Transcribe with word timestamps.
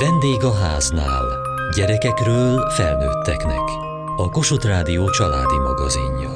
Vendég 0.00 0.44
a 0.44 0.54
háznál. 0.54 1.24
Gyerekekről 1.76 2.70
felnőtteknek. 2.70 3.62
A 4.16 4.28
Kossuth 4.30 4.66
Rádió 4.66 5.10
családi 5.10 5.58
magazinja. 5.58 6.30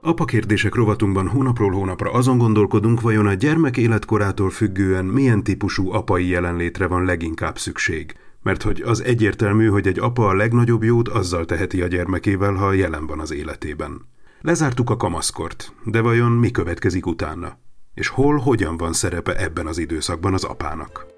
Apa 0.00 0.24
kérdések 0.24 0.74
rovatunkban 0.74 1.28
hónapról 1.28 1.72
hónapra 1.72 2.10
azon 2.12 2.38
gondolkodunk, 2.38 3.00
vajon 3.00 3.26
a 3.26 3.34
gyermek 3.34 3.76
életkorától 3.76 4.50
függően 4.50 5.04
milyen 5.04 5.42
típusú 5.42 5.92
apai 5.92 6.28
jelenlétre 6.28 6.86
van 6.86 7.04
leginkább 7.04 7.58
szükség. 7.58 8.16
Mert 8.42 8.62
hogy 8.62 8.80
az 8.80 9.02
egyértelmű, 9.02 9.66
hogy 9.66 9.86
egy 9.86 9.98
apa 9.98 10.28
a 10.28 10.34
legnagyobb 10.34 10.82
jót 10.82 11.08
azzal 11.08 11.44
teheti 11.44 11.82
a 11.82 11.86
gyermekével, 11.86 12.54
ha 12.54 12.72
jelen 12.72 13.06
van 13.06 13.20
az 13.20 13.32
életében. 13.32 14.06
Lezártuk 14.40 14.90
a 14.90 14.96
kamaszkort, 14.96 15.72
de 15.84 16.00
vajon 16.00 16.32
mi 16.32 16.50
következik 16.50 17.06
utána? 17.06 17.58
És 17.94 18.08
hol, 18.08 18.36
hogyan 18.36 18.76
van 18.76 18.92
szerepe 18.92 19.36
ebben 19.36 19.66
az 19.66 19.78
időszakban 19.78 20.34
az 20.34 20.44
apának? 20.44 21.15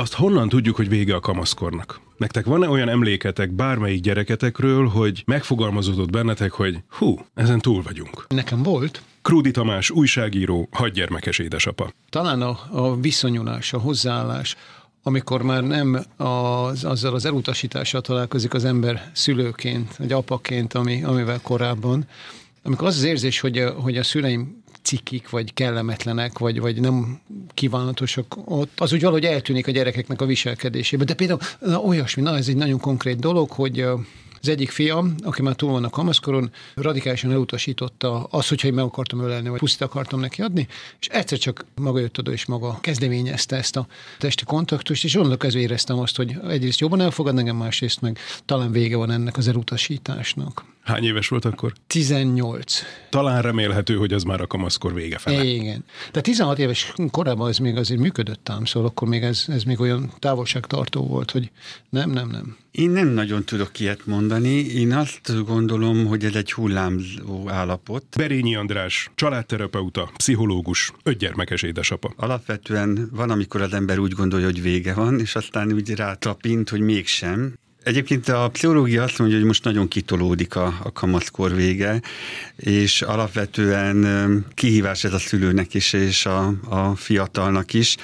Azt 0.00 0.14
honnan 0.14 0.48
tudjuk, 0.48 0.76
hogy 0.76 0.88
vége 0.88 1.14
a 1.14 1.20
kamaszkornak? 1.20 2.00
Nektek 2.16 2.44
van-e 2.44 2.68
olyan 2.68 2.88
emléketek 2.88 3.50
bármelyik 3.50 4.00
gyereketekről, 4.00 4.88
hogy 4.88 5.22
megfogalmazódott 5.26 6.10
bennetek, 6.10 6.52
hogy 6.52 6.78
hú, 6.90 7.18
ezen 7.34 7.58
túl 7.58 7.82
vagyunk? 7.82 8.26
Nekem 8.28 8.62
volt. 8.62 9.02
Krúdi 9.22 9.50
Tamás, 9.50 9.90
újságíró, 9.90 10.68
hadgyermekes 10.70 11.38
édesapa. 11.38 11.92
Talán 12.10 12.42
a, 12.42 12.58
a 12.70 13.00
viszonyulás, 13.00 13.72
a 13.72 13.78
hozzáállás, 13.78 14.56
amikor 15.02 15.42
már 15.42 15.62
nem 15.62 16.04
az, 16.16 16.84
azzal 16.84 17.14
az 17.14 17.24
elutasítással 17.24 18.00
találkozik 18.00 18.54
az 18.54 18.64
ember 18.64 19.10
szülőként, 19.12 19.96
vagy 19.96 20.12
apaként, 20.12 20.74
ami, 20.74 21.04
amivel 21.04 21.40
korábban, 21.42 22.06
amikor 22.62 22.86
az 22.86 22.96
az 22.96 23.02
érzés, 23.02 23.40
hogy 23.40 23.58
a, 23.58 23.70
hogy 23.70 23.96
a 23.96 24.02
szüleim 24.02 24.59
cikik, 24.82 25.30
vagy 25.30 25.54
kellemetlenek, 25.54 26.38
vagy, 26.38 26.60
vagy 26.60 26.80
nem 26.80 27.20
kívánatosak 27.54 28.36
ott, 28.44 28.80
az 28.80 28.92
úgy 28.92 29.00
valahogy 29.00 29.24
eltűnik 29.24 29.66
a 29.66 29.70
gyerekeknek 29.70 30.20
a 30.20 30.26
viselkedésében. 30.26 31.06
De 31.06 31.14
például 31.14 31.40
na, 31.58 31.78
olyasmi, 31.78 32.22
na 32.22 32.36
ez 32.36 32.48
egy 32.48 32.56
nagyon 32.56 32.80
konkrét 32.80 33.18
dolog, 33.18 33.50
hogy 33.50 33.86
az 34.42 34.48
egyik 34.48 34.70
fiam, 34.70 35.14
aki 35.22 35.42
már 35.42 35.54
túl 35.54 35.70
van 35.70 35.84
a 35.84 35.90
kamaszkoron, 35.90 36.50
radikálisan 36.74 37.30
elutasította 37.30 38.24
azt, 38.30 38.48
hogyha 38.48 38.66
én 38.66 38.74
meg 38.74 38.84
akartam 38.84 39.20
ölelni, 39.20 39.48
vagy 39.48 39.58
pusztit 39.58 39.80
akartam 39.80 40.20
neki 40.20 40.42
adni, 40.42 40.68
és 41.00 41.06
egyszer 41.06 41.38
csak 41.38 41.64
maga 41.74 41.98
jött 41.98 42.18
oda, 42.18 42.32
és 42.32 42.44
maga 42.44 42.78
kezdeményezte 42.80 43.56
ezt 43.56 43.76
a 43.76 43.86
testi 44.18 44.44
kontaktust, 44.44 45.04
és 45.04 45.14
onnantól 45.14 45.36
kezdve 45.36 45.60
éreztem 45.60 45.98
azt, 45.98 46.16
hogy 46.16 46.36
egyrészt 46.48 46.80
jobban 46.80 47.00
elfogad 47.00 47.38
engem, 47.38 47.56
másrészt 47.56 48.00
meg 48.00 48.18
talán 48.44 48.72
vége 48.72 48.96
van 48.96 49.10
ennek 49.10 49.36
az 49.36 49.48
elutasításnak. 49.48 50.64
Hány 50.90 51.04
éves 51.04 51.28
volt 51.28 51.44
akkor? 51.44 51.72
18. 51.86 52.82
Talán 53.10 53.42
remélhető, 53.42 53.96
hogy 53.96 54.12
az 54.12 54.22
már 54.22 54.40
a 54.40 54.46
kamaszkor 54.46 54.94
vége 54.94 55.18
fele. 55.18 55.44
Igen. 55.44 55.84
De 56.12 56.20
16 56.20 56.58
éves 56.58 56.92
korában 57.10 57.48
ez 57.48 57.58
még 57.58 57.76
azért 57.76 58.00
működött 58.00 58.48
ám, 58.48 58.64
szóval 58.64 58.88
akkor 58.88 59.08
még 59.08 59.22
ez, 59.22 59.44
ez 59.48 59.62
még 59.62 59.80
olyan 59.80 60.12
távolságtartó 60.18 61.06
volt, 61.06 61.30
hogy 61.30 61.50
nem, 61.90 62.10
nem, 62.10 62.28
nem. 62.28 62.56
Én 62.70 62.90
nem 62.90 63.08
nagyon 63.08 63.44
tudok 63.44 63.80
ilyet 63.80 64.06
mondani. 64.06 64.54
Én 64.54 64.92
azt 64.92 65.44
gondolom, 65.44 66.06
hogy 66.06 66.24
ez 66.24 66.34
egy 66.34 66.52
hullámzó 66.52 67.48
állapot. 67.48 68.04
Berényi 68.16 68.56
András, 68.56 69.10
családterapeuta, 69.14 70.10
pszichológus, 70.16 70.92
ötgyermekes 71.02 71.62
édesapa. 71.62 72.12
Alapvetően 72.16 73.08
van, 73.12 73.30
amikor 73.30 73.60
az 73.60 73.72
ember 73.72 73.98
úgy 73.98 74.12
gondolja, 74.12 74.46
hogy 74.46 74.62
vége 74.62 74.94
van, 74.94 75.20
és 75.20 75.36
aztán 75.36 75.72
úgy 75.72 75.94
rátapint, 75.94 76.68
hogy 76.68 76.80
mégsem. 76.80 77.54
Egyébként 77.82 78.28
a 78.28 78.48
pszichológia 78.48 79.02
azt 79.02 79.18
mondja, 79.18 79.36
hogy 79.36 79.46
most 79.46 79.64
nagyon 79.64 79.88
kitolódik 79.88 80.56
a, 80.56 80.78
a 80.82 80.92
kamaszkor 80.92 81.54
vége, 81.54 82.00
és 82.56 83.02
alapvetően 83.02 84.46
kihívás 84.54 85.04
ez 85.04 85.12
a 85.12 85.18
szülőnek 85.18 85.74
is, 85.74 85.92
és 85.92 86.26
a, 86.26 86.54
a 86.68 86.94
fiatalnak 86.96 87.74
is. 87.74 87.96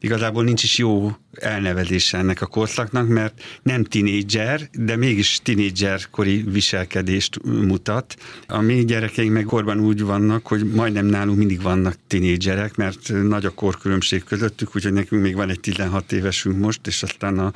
Igazából 0.00 0.44
nincs 0.44 0.62
is 0.62 0.78
jó 0.78 1.16
elnevezése 1.40 2.18
ennek 2.18 2.40
a 2.40 2.46
korszaknak, 2.46 3.08
mert 3.08 3.42
nem 3.62 3.84
tinédzser, 3.84 4.68
de 4.72 4.96
mégis 4.96 5.40
tinédzserkori 5.42 6.44
viselkedést 6.48 7.38
mutat. 7.44 8.16
A 8.46 8.60
mi 8.60 8.84
gyerekeink 8.84 9.32
meg 9.32 9.44
korban 9.44 9.80
úgy 9.80 10.02
vannak, 10.02 10.46
hogy 10.46 10.64
majdnem 10.64 11.06
nálunk 11.06 11.38
mindig 11.38 11.62
vannak 11.62 11.96
tinédzserek, 12.06 12.76
mert 12.76 13.12
nagy 13.22 13.44
a 13.44 13.50
korkülönbség 13.50 14.24
közöttük, 14.24 14.76
úgyhogy 14.76 14.92
nekünk 14.92 15.22
még 15.22 15.34
van 15.34 15.50
egy 15.50 15.60
16 15.60 16.12
évesünk 16.12 16.58
most, 16.58 16.86
és 16.86 17.02
aztán 17.02 17.38
a 17.38 17.52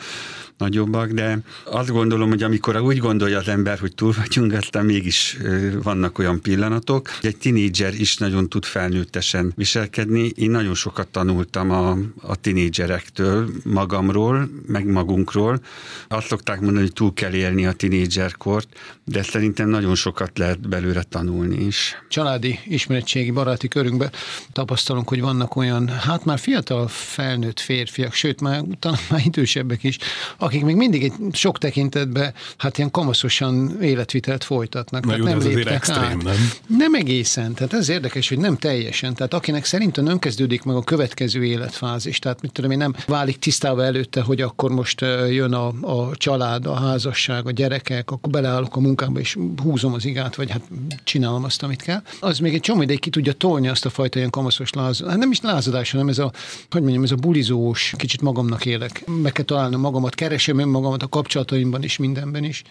nagyobbak, 0.58 1.10
de 1.10 1.38
azt 1.64 1.90
gondolom, 1.90 2.28
hogy 2.28 2.42
amikor 2.42 2.80
úgy 2.80 2.98
gondolja 2.98 3.38
az 3.38 3.48
ember, 3.48 3.78
hogy 3.78 3.94
túl 3.94 4.12
vagyunk, 4.16 4.52
aztán 4.52 4.84
mégis 4.84 5.36
vannak 5.82 6.18
olyan 6.18 6.40
pillanatok. 6.40 7.08
Egy 7.22 7.36
tinédzser 7.36 7.94
is 7.94 8.16
nagyon 8.16 8.48
tud 8.48 8.64
felnőttesen 8.64 9.52
viselkedni. 9.56 10.32
Én 10.34 10.50
nagyon 10.50 10.74
sokat 10.74 11.08
tanultam 11.08 11.70
a, 11.70 11.98
a 12.20 12.36
tinédzserektől, 12.36 13.48
magamról, 13.72 14.48
meg 14.66 14.86
magunkról. 14.86 15.60
Azt 16.08 16.26
szokták 16.26 16.60
mondani, 16.60 16.80
hogy 16.80 16.92
túl 16.92 17.14
kell 17.14 17.32
élni 17.32 17.66
a 17.66 17.72
tinédzserkort, 17.72 18.68
de 19.04 19.22
szerintem 19.22 19.68
nagyon 19.68 19.94
sokat 19.94 20.38
lehet 20.38 20.68
belőle 20.68 21.02
tanulni 21.02 21.64
is. 21.64 22.02
Családi, 22.08 22.58
ismeretségi, 22.64 23.30
baráti 23.30 23.68
körünkben 23.68 24.10
tapasztalunk, 24.52 25.08
hogy 25.08 25.20
vannak 25.20 25.56
olyan, 25.56 25.88
hát 25.88 26.24
már 26.24 26.38
fiatal 26.38 26.88
felnőtt 26.88 27.60
férfiak, 27.60 28.12
sőt 28.12 28.40
már 28.40 28.62
talán 28.78 28.98
már 29.10 29.20
idősebbek 29.24 29.84
is, 29.84 29.98
akik 30.38 30.64
még 30.64 30.76
mindig 30.76 31.02
egy 31.02 31.12
sok 31.32 31.58
tekintetben 31.58 32.34
hát 32.56 32.78
ilyen 32.78 32.90
kamaszosan 32.90 33.82
életvitelt 33.82 34.44
folytatnak. 34.44 35.04
Na 35.06 35.16
jó, 35.16 35.24
nem 35.24 35.38
ez 35.38 35.44
azért 35.44 35.68
extrém, 35.68 36.02
át. 36.02 36.22
nem? 36.22 36.50
Nem 36.66 36.94
egészen. 36.94 37.54
Tehát 37.54 37.72
ez 37.72 37.88
érdekes, 37.88 38.28
hogy 38.28 38.38
nem 38.38 38.56
teljesen. 38.56 39.14
Tehát 39.14 39.34
akinek 39.34 39.64
szerintem 39.64 40.04
nem 40.04 40.18
kezdődik 40.18 40.62
meg 40.62 40.76
a 40.76 40.82
következő 40.82 41.44
életfázis, 41.44 42.18
tehát 42.18 42.42
mit 42.42 42.52
tudom 42.52 42.70
én, 42.70 42.78
nem 42.78 42.94
válik 43.06 43.38
tisztába 43.58 43.84
előtte, 43.84 44.20
hogy 44.20 44.40
akkor 44.40 44.70
most 44.70 45.00
jön 45.30 45.52
a, 45.52 45.66
a 45.80 46.16
család, 46.16 46.66
a 46.66 46.74
házasság, 46.74 47.46
a 47.46 47.50
gyerekek, 47.50 48.10
akkor 48.10 48.30
beleállok 48.30 48.76
a 48.76 48.80
munkába, 48.80 49.20
és 49.20 49.38
húzom 49.62 49.92
az 49.92 50.04
igát, 50.04 50.34
vagy 50.34 50.50
hát 50.50 50.62
csinálom 51.04 51.44
azt, 51.44 51.62
amit 51.62 51.82
kell. 51.82 52.02
Az 52.20 52.38
még 52.38 52.54
egy 52.54 52.60
csomó 52.60 52.82
ideig 52.82 53.00
ki 53.00 53.10
tudja 53.10 53.32
tolni 53.32 53.68
azt 53.68 53.86
a 53.86 53.90
fajta 53.90 54.18
ilyen 54.18 54.30
kamaszos 54.30 54.72
lázadás. 54.72 55.10
Hát 55.10 55.20
nem 55.20 55.30
is 55.30 55.40
lázadás, 55.40 55.90
hanem 55.90 56.08
ez 56.08 56.18
a, 56.18 56.32
hogy 56.70 56.82
mondjam, 56.82 57.02
ez 57.02 57.10
a 57.10 57.14
bulizós, 57.14 57.94
kicsit 57.96 58.20
magamnak 58.20 58.66
élek. 58.66 59.02
Meg 59.22 59.32
kell 59.32 59.44
találnom 59.44 59.80
magamat, 59.80 60.14
keresem 60.14 60.58
önmagamat 60.58 61.02
a 61.02 61.08
kapcsolataimban 61.08 61.82
is, 61.82 61.96
mindenben 61.96 62.44
is. 62.44 62.62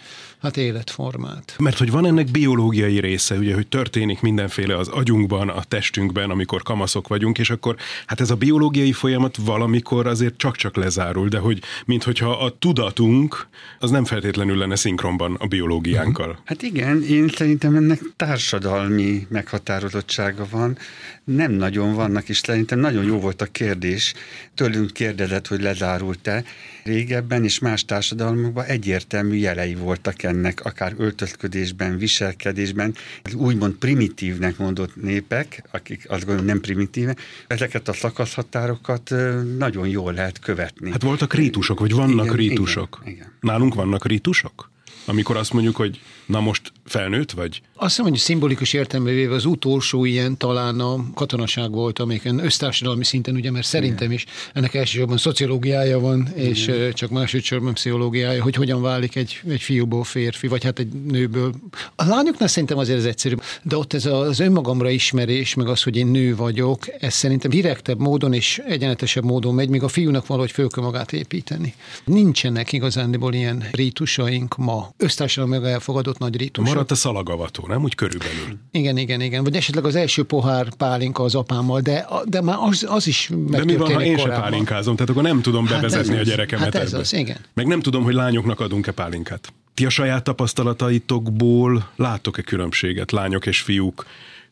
Hát 0.42 0.58
életformát. 0.58 1.56
Mert 1.60 1.78
hogy 1.78 1.92
van 1.92 2.06
ennek 2.06 2.32
biológiai 2.32 3.00
része, 3.00 3.36
ugye, 3.36 3.54
hogy 3.54 3.68
történik 3.68 4.22
mindenféle 4.22 4.78
az 4.78 4.88
agyunkban, 4.88 5.50
a 5.50 5.64
testünkben, 5.64 6.30
amikor 6.30 6.62
kamaszok 6.62 7.08
vagyunk, 7.08 7.38
és 7.38 7.50
akkor 7.50 7.76
hát 8.06 8.22
ez 8.22 8.30
a 8.30 8.36
biológiai 8.36 8.92
folyamat 8.92 9.38
valamikor 9.38 10.08
azért 10.08 10.38
csak-csak 10.38 10.77
lezárul, 10.78 11.28
de 11.28 11.38
hogy 11.38 11.62
minthogyha 11.86 12.32
a 12.32 12.58
tudatunk 12.60 13.48
az 13.80 13.90
nem 13.90 14.06
feltétlenül 14.06 14.58
lenne 14.58 14.76
szinkronban 14.76 15.36
a 15.40 15.48
biológiánkkal. 15.48 16.40
Hát 16.46 16.62
igen, 16.62 17.04
én 17.04 17.28
szerintem 17.28 17.76
ennek 17.76 18.00
társadalmi 18.16 19.28
meghatározottsága 19.30 20.48
van. 20.50 20.78
Nem 21.24 21.52
nagyon 21.52 21.94
vannak, 21.94 22.30
és 22.30 22.38
szerintem 22.38 22.80
nagyon 22.80 23.04
jó 23.04 23.20
volt 23.20 23.42
a 23.42 23.46
kérdés. 23.46 24.14
Tőlünk 24.56 24.92
kérdezett, 24.92 25.48
hogy 25.48 25.62
lezárult-e. 25.62 26.44
Régebben 26.84 27.44
és 27.44 27.60
más 27.60 27.86
társadalmakban 27.86 28.66
egyértelmű 28.66 29.36
jelei 29.36 29.76
voltak 29.76 30.24
ennek, 30.24 30.66
akár 30.66 30.94
öltözködésben, 30.98 31.98
viselkedésben. 31.98 32.96
Az 33.24 33.34
úgymond 33.34 33.74
primitívnek 33.74 34.58
mondott 34.58 34.96
népek, 35.02 35.64
akik 35.72 36.06
azt 36.10 36.26
gondolom 36.26 36.46
nem 36.46 36.62
primitívek, 36.62 37.20
ezeket 37.48 37.88
a 37.88 37.94
szakaszhatárokat 37.94 39.14
nagyon 39.58 39.88
jól 39.88 40.14
lehet 40.14 40.40
követni. 40.40 40.67
Hát 40.92 41.04
voltak 41.04 41.34
rítusok, 41.34 41.80
vagy 41.80 41.94
vannak 41.94 42.26
Igen, 42.26 42.36
rítusok? 42.36 43.00
igen, 43.02 43.14
igen. 43.14 43.32
Nálunk 43.40 43.74
vannak 43.74 44.06
rítusok? 44.06 44.72
Amikor 45.10 45.38
azt 45.38 45.54
mondjuk, 45.54 45.76
hogy 45.76 46.00
na 46.26 46.40
most 46.40 46.72
felnőtt 46.86 47.32
vagy? 47.32 47.62
Azt 47.76 47.96
hiszem, 47.96 48.12
hogy 48.12 48.20
szimbolikus 48.20 48.74
értelemben 48.74 49.14
véve 49.14 49.36
az 49.36 49.46
utolsó 49.46 50.06
ilyen 50.06 50.38
talán 50.38 50.80
a 50.80 51.14
katonaság 51.14 51.72
volt, 51.72 52.00
amelyiken 52.00 52.40
össztársadalmi 52.40 53.04
szinten, 53.04 53.36
ugye, 53.36 53.52
mert 53.52 53.66
szerintem 53.66 54.12
is 54.12 54.26
ennek 54.54 54.74
elsősorban 54.74 55.18
szociológiája 55.18 56.00
van, 56.00 56.28
és 56.36 56.68
ö, 56.68 56.94
csak 56.94 57.10
másodszorban 57.10 57.74
pszichológiája, 57.74 58.44
hogy 58.44 58.56
hogyan 58.56 58.82
válik 58.82 59.16
egy, 59.16 59.42
egy 59.50 59.62
fiúból 59.62 60.04
férfi, 60.04 60.48
vagy 60.48 60.64
hát 60.64 60.80
egy 60.80 60.94
nőből. 60.94 61.54
A 61.96 62.06
lányoknál 62.06 62.48
szerintem 62.48 62.78
azért 62.78 62.98
ez 62.98 63.06
egyszerűbb, 63.06 63.42
de 63.62 63.78
ott 63.78 63.94
ez 63.94 64.06
az 64.06 64.40
önmagamra 64.40 64.90
ismerés, 64.90 65.54
meg 65.54 65.68
az, 65.68 65.84
hogy 65.84 65.96
én 65.96 66.08
nő 66.08 66.36
vagyok, 66.36 66.86
ez 67.00 67.14
szerintem 67.14 67.50
direktebb 67.50 68.00
módon 68.00 68.34
és 68.34 68.62
egyenletesebb 68.68 69.24
módon 69.24 69.54
megy, 69.54 69.70
míg 69.70 69.84
a 69.84 69.88
fiúnak 69.88 70.28
valahogy 70.28 70.52
föl 70.52 70.68
kell 70.68 70.84
magát 70.84 71.14
építeni. 71.14 71.74
Nincsenek 72.06 72.72
igazándiból 72.72 73.34
ilyen 73.34 73.68
rítusaink 73.72 74.58
ma. 74.58 74.94
Össztársadalmi 74.98 75.58
meg 75.58 75.72
elfogadott 75.72 76.18
nagy 76.18 76.36
rítusok. 76.38 76.74
Maradt 76.74 76.92
a 76.92 76.96
szalagavató, 76.96 77.66
nem? 77.68 77.84
Úgy 77.84 77.96
körülbelül. 77.96 78.58
Igen, 78.72 78.98
igen, 78.98 79.22
igen. 79.22 79.44
Vagy 79.44 79.56
esetleg 79.56 79.86
az 79.86 79.96
első 79.96 80.24
pohár 80.24 80.74
pálinka 80.76 81.24
az 81.24 81.36
apámmal, 81.36 81.80
de, 81.82 82.08
de 82.26 82.42
már 82.42 82.58
az, 82.60 82.86
az 82.90 83.08
is 83.08 83.30
De 83.48 83.64
mi 83.64 83.76
van, 83.76 83.94
ha 83.94 84.04
én 84.04 84.18
se 84.18 84.22
korábban. 84.22 84.44
pálinkázom? 84.44 84.96
Tehát 84.96 85.10
akkor 85.12 85.24
nem 85.24 85.42
tudom 85.42 85.66
Hát 85.66 85.76
bevezetni 85.76 86.14
ez 86.16 86.20
a 86.28 86.30
gyerekemet 86.30 86.74
Hát 86.74 86.76
ez 86.84 86.92
ebbe. 86.92 87.02
az, 87.02 87.14
igen. 87.14 87.38
Meg 87.54 87.68
nem 87.68 87.80
tudom, 87.80 88.04
hogy 88.04 88.14
lányoknak 88.14 88.60
adunk-e 88.60 88.92
pálinkát. 88.92 89.54
Ti 89.74 89.86
a 89.86 89.90
saját 89.90 90.24
tapasztalataitokból 90.24 91.90
látok-e 91.96 92.42
különbséget 92.42 93.12
lányok 93.12 93.46
és 93.46 93.62
fiúk 93.62 94.06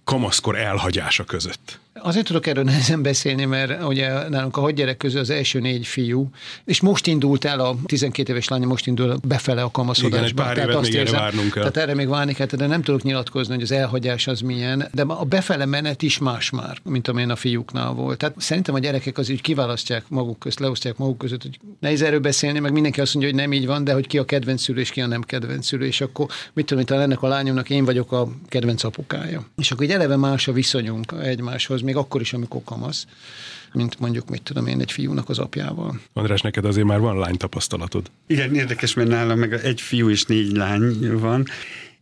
kamaszkor 0.04 0.58
elhagyása 0.58 1.24
között? 1.24 1.80
Azért 2.02 2.26
tudok 2.26 2.48
erről 2.48 2.64
nehezen 2.64 3.02
beszélni, 3.02 3.46
mert 3.46 3.84
ugye 3.84 4.30
nálunk 4.30 4.58
a 4.58 4.62
hat 4.62 4.74
gyerek 4.74 4.98
közül 4.98 5.20
az 5.20 5.30
első 5.30 5.60
négy 5.60 5.86
fiú, 5.86 6.30
és 6.66 6.82
most 6.82 7.08
indult 7.08 7.46
el 7.46 7.60
a 7.60 7.76
12 7.86 8.32
éves 8.32 8.48
lánya, 8.48 8.66
most 8.66 8.88
indul 8.88 9.18
befele 9.28 9.62
a 9.62 9.72
kamaszodásba. 9.72 10.26
Igen, 10.26 10.36
pár 10.36 10.54
tehát 10.54 10.70
évet 10.70 10.82
még 10.82 10.94
érzem, 10.94 11.16
erre 11.16 11.24
várnunk 11.24 11.52
kell. 11.52 11.62
Tehát 11.62 11.78
erre 11.78 11.94
még 11.94 12.08
várni 12.08 12.34
kell, 12.34 12.46
de 12.46 12.68
nem 12.68 12.82
tudok 12.82 13.04
nyilatkozni, 13.04 13.54
hogy 13.54 13.64
az 13.64 13.72
elhagyás 13.72 14.28
az 14.28 14.42
milyen, 14.42 14.88
de 14.94 15.02
a 15.02 15.24
befele 15.24 15.66
menet 15.66 16.02
is 16.02 16.18
más 16.18 16.50
már, 16.50 16.78
mint 16.84 17.08
amilyen 17.08 17.30
a 17.30 17.36
fiúknál 17.36 17.92
volt. 17.92 18.18
Tehát 18.18 18.36
szerintem 18.38 18.76
a 18.76 18.80
gyerekek 18.80 19.18
az 19.18 19.30
úgy 19.30 19.42
kiválasztják 19.42 20.04
maguk 20.08 20.40
közt, 20.40 20.60
leosztják 20.60 20.98
maguk 20.98 21.18
között, 21.18 21.42
hogy 21.42 21.60
nehéz 21.80 22.02
erről 22.02 22.20
beszélni, 22.20 22.60
meg 22.60 22.72
mindenki 22.72 23.02
azt 23.02 23.14
mondja, 23.14 23.32
hogy 23.32 23.42
nem 23.42 23.54
így 23.54 23.66
van, 23.66 23.84
de 23.84 23.94
hogy 23.94 24.08
ki 24.08 24.18
a 24.18 24.26
kedvenc 24.26 24.62
szülő 24.62 24.80
és 24.80 24.90
ki 24.90 25.02
a 25.02 25.08
nem 25.08 25.22
kedvenc 25.22 25.66
szülő, 25.66 25.86
és 25.86 26.02
akkor 26.02 26.28
mit 26.54 26.66
tudom, 26.66 26.84
hogy 26.88 26.98
ennek 26.98 27.22
a 27.22 27.28
lányomnak 27.28 27.70
én 27.70 27.86
vagyok 27.86 28.12
a 28.12 28.28
kedvenc 28.48 28.84
apukája. 28.84 29.46
És 29.58 29.72
akkor 29.72 29.86
egy 29.86 29.92
eleve 29.92 30.16
más 30.16 30.48
a 30.48 30.52
viszonyunk 30.52 31.14
egymáshoz, 31.24 31.84
még 31.86 31.96
akkor 31.96 32.22
is, 32.22 32.34
amikor 32.34 32.62
kamasz, 32.64 33.06
mint 33.74 34.00
mondjuk, 34.00 34.30
mit 34.30 34.42
tudom 34.42 34.68
én, 34.68 34.82
egy 34.82 34.92
fiúnak 34.92 35.30
az 35.30 35.40
apjával. 35.40 36.00
András, 36.14 36.42
neked 36.42 36.66
azért 36.66 36.88
már 36.88 37.00
van 37.00 37.20
lány 37.20 37.38
tapasztalatod. 37.38 38.12
Igen, 38.28 38.56
érdekes, 38.56 38.94
mert 38.94 39.10
nálam 39.10 39.40
meg 39.40 39.54
egy 39.54 39.82
fiú 39.82 40.10
és 40.10 40.24
négy 40.24 40.52
lány 40.52 41.18
van, 41.18 41.46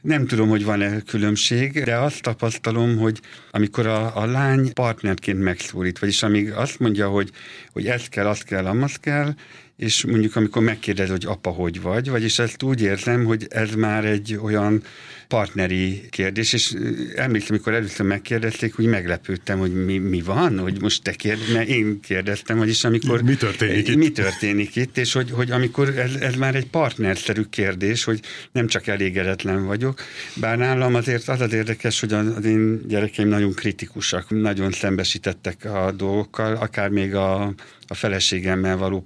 nem 0.04 0.28
tudom, 0.28 0.50
hogy 0.50 0.66
van-e 0.66 1.02
különbség, 1.02 1.84
de 1.84 1.96
azt 1.96 2.22
tapasztalom, 2.22 2.98
hogy 2.98 3.20
amikor 3.52 3.88
a, 3.88 4.18
a 4.18 4.26
lány 4.26 4.74
partnerként 4.74 5.40
megszólít, 5.40 6.00
vagyis 6.00 6.24
amíg 6.24 6.52
azt 6.52 6.80
mondja, 6.80 7.10
hogy, 7.10 7.32
hogy 7.72 7.88
ez 7.88 8.08
kell, 8.08 8.28
azt 8.28 8.44
kell, 8.44 8.66
amaz 8.66 8.96
kell, 8.96 9.34
és 9.78 10.06
mondjuk 10.06 10.36
amikor 10.36 10.62
megkérdez, 10.62 11.10
hogy 11.10 11.25
apa, 11.25 11.50
hogy 11.50 11.81
vagy, 11.81 12.10
vagyis 12.10 12.40
ezt 12.40 12.64
úgy 12.64 12.81
érzem, 12.81 13.24
hogy 13.25 13.46
ez 13.50 13.75
már 13.75 14.06
egy 14.06 14.40
olyan 14.42 14.84
partneri 15.28 16.02
kérdés, 16.10 16.54
és 16.54 16.75
emlékszem, 17.16 17.50
amikor 17.50 17.74
először 17.74 18.06
megkérdezték, 18.06 18.75
hogy 18.75 18.86
meglepődtem, 18.86 19.60
hogy 19.60 19.86
mi, 19.86 19.98
mi 19.98 20.22
van, 20.22 20.60
hogy 20.60 20.81
most 20.81 21.04
te 21.04 21.12
kérdez, 21.12 21.52
mert 21.54 21.68
én 21.68 22.00
kérdeztem, 22.00 22.58
vagyis 22.58 22.84
amikor... 22.84 23.22
Mi 23.22 23.36
történik 23.36 23.88
itt? 23.88 23.96
Mi 23.96 24.12
történik 24.12 24.75
itt, 24.75 24.98
és 24.98 25.14
hogy, 25.14 25.31
hogy 25.31 25.52
amikor 25.52 25.98
ez, 25.98 26.14
ez 26.14 26.36
már 26.36 26.56
egy 26.56 26.68
partnerszerű 26.68 27.42
kérdés, 27.42 28.04
hogy 28.04 28.20
nem 28.52 28.68
csak 28.68 28.88
elégedetlen 28.88 29.66
vagyok, 29.66 30.02
bár 30.36 30.58
nálam 30.58 30.96
azért 30.96 31.28
az 31.28 31.42
az 31.42 31.54
érdekes, 31.54 32.00
hogy 32.00 32.14
az 32.14 32.46
én 32.46 32.88
gyerekeim 32.88 33.28
nagyon 33.28 33.54
kritikusak, 33.54 34.30
nagyon 34.30 34.72
szembesítettek 34.72 35.66
a 35.66 35.92
dolgokkal, 35.92 36.56
akár 36.56 36.90
még 36.90 37.16
a 37.16 37.54
a 37.88 37.94
feleségemmel 37.94 38.78
való 38.78 39.06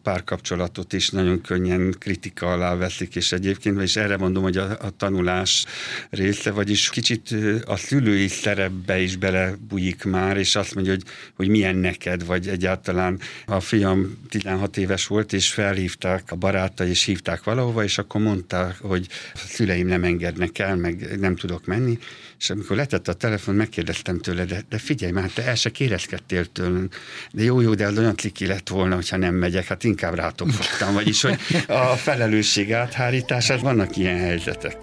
párkapcsolatot 0.58 0.94
is 0.94 1.10
nagyon 1.10 1.42
könnyen 1.42 1.96
kritika 2.00 2.52
alá 2.52 2.76
veszik, 2.76 3.16
és 3.16 3.32
egyébként, 3.32 3.82
és 3.82 3.96
erre 3.96 4.18
mondom, 4.18 4.44
hogy 4.44 4.58
a, 4.58 4.78
a 4.82 4.90
tanulás 4.98 5.66
része, 6.10 6.52
vagyis 6.52 6.90
kicsit 6.90 7.36
a 7.66 7.76
szülői 7.76 8.28
szerepbe 8.28 9.00
is 9.00 9.16
belebújik 9.16 10.04
már, 10.04 10.38
és 10.38 10.56
azt 10.56 10.76
mondja, 10.76 10.94
hogy, 10.94 11.04
hogy 11.36 11.48
milyen 11.48 11.76
neked, 11.76 12.26
vagy 12.26 12.48
egyáltalán 12.48 13.20
a 13.46 13.60
fiam 13.60 14.18
16 14.30 14.78
éves 14.78 15.08
volt, 15.08 15.34
és 15.34 15.52
felhívták 15.52 16.32
a 16.32 16.36
barátai, 16.36 16.90
és 16.90 17.04
hívták 17.04 17.44
valahova, 17.44 17.84
és 17.84 17.98
akkor 17.98 18.22
mondta, 18.22 18.76
hogy 18.82 19.08
a 19.34 19.38
szüleim 19.48 19.88
nem 19.88 20.04
engednek 20.04 20.60
el, 20.60 20.76
meg 20.76 21.20
nem 21.20 21.36
tudok 21.36 21.66
menni, 21.66 21.98
és 22.40 22.50
amikor 22.50 22.76
letette 22.76 23.12
a 23.12 23.14
telefon, 23.14 23.56
megkérdeztem 23.56 24.20
tőle, 24.20 24.46
de, 24.46 24.64
de 24.70 24.78
figyelj 24.78 25.12
már, 25.12 25.30
te 25.30 25.44
el 25.44 25.56
se 25.56 25.70
kérezkedtél 25.70 26.46
tőlünk. 26.46 26.96
De 27.32 27.44
jó, 27.44 27.62
jó, 27.62 27.74
de 27.74 27.86
az 27.86 27.98
olyan 27.98 28.18
ciki 28.18 28.46
lett 28.46 28.68
volna, 28.68 28.96
hogyha 28.96 29.18
nem 29.18 29.36
megyek, 29.36 29.66
hát 29.66 29.84
inkább 29.84 30.16
rátok 30.16 30.50
fogtam. 30.50 30.94
Vagyis, 30.94 31.22
hogy 31.22 31.40
a 31.68 31.96
felelősség 31.96 32.74
áthárítását 32.74 33.62
vannak 33.62 33.98
ilyen 33.98 34.18
helyzetek. 34.18 34.78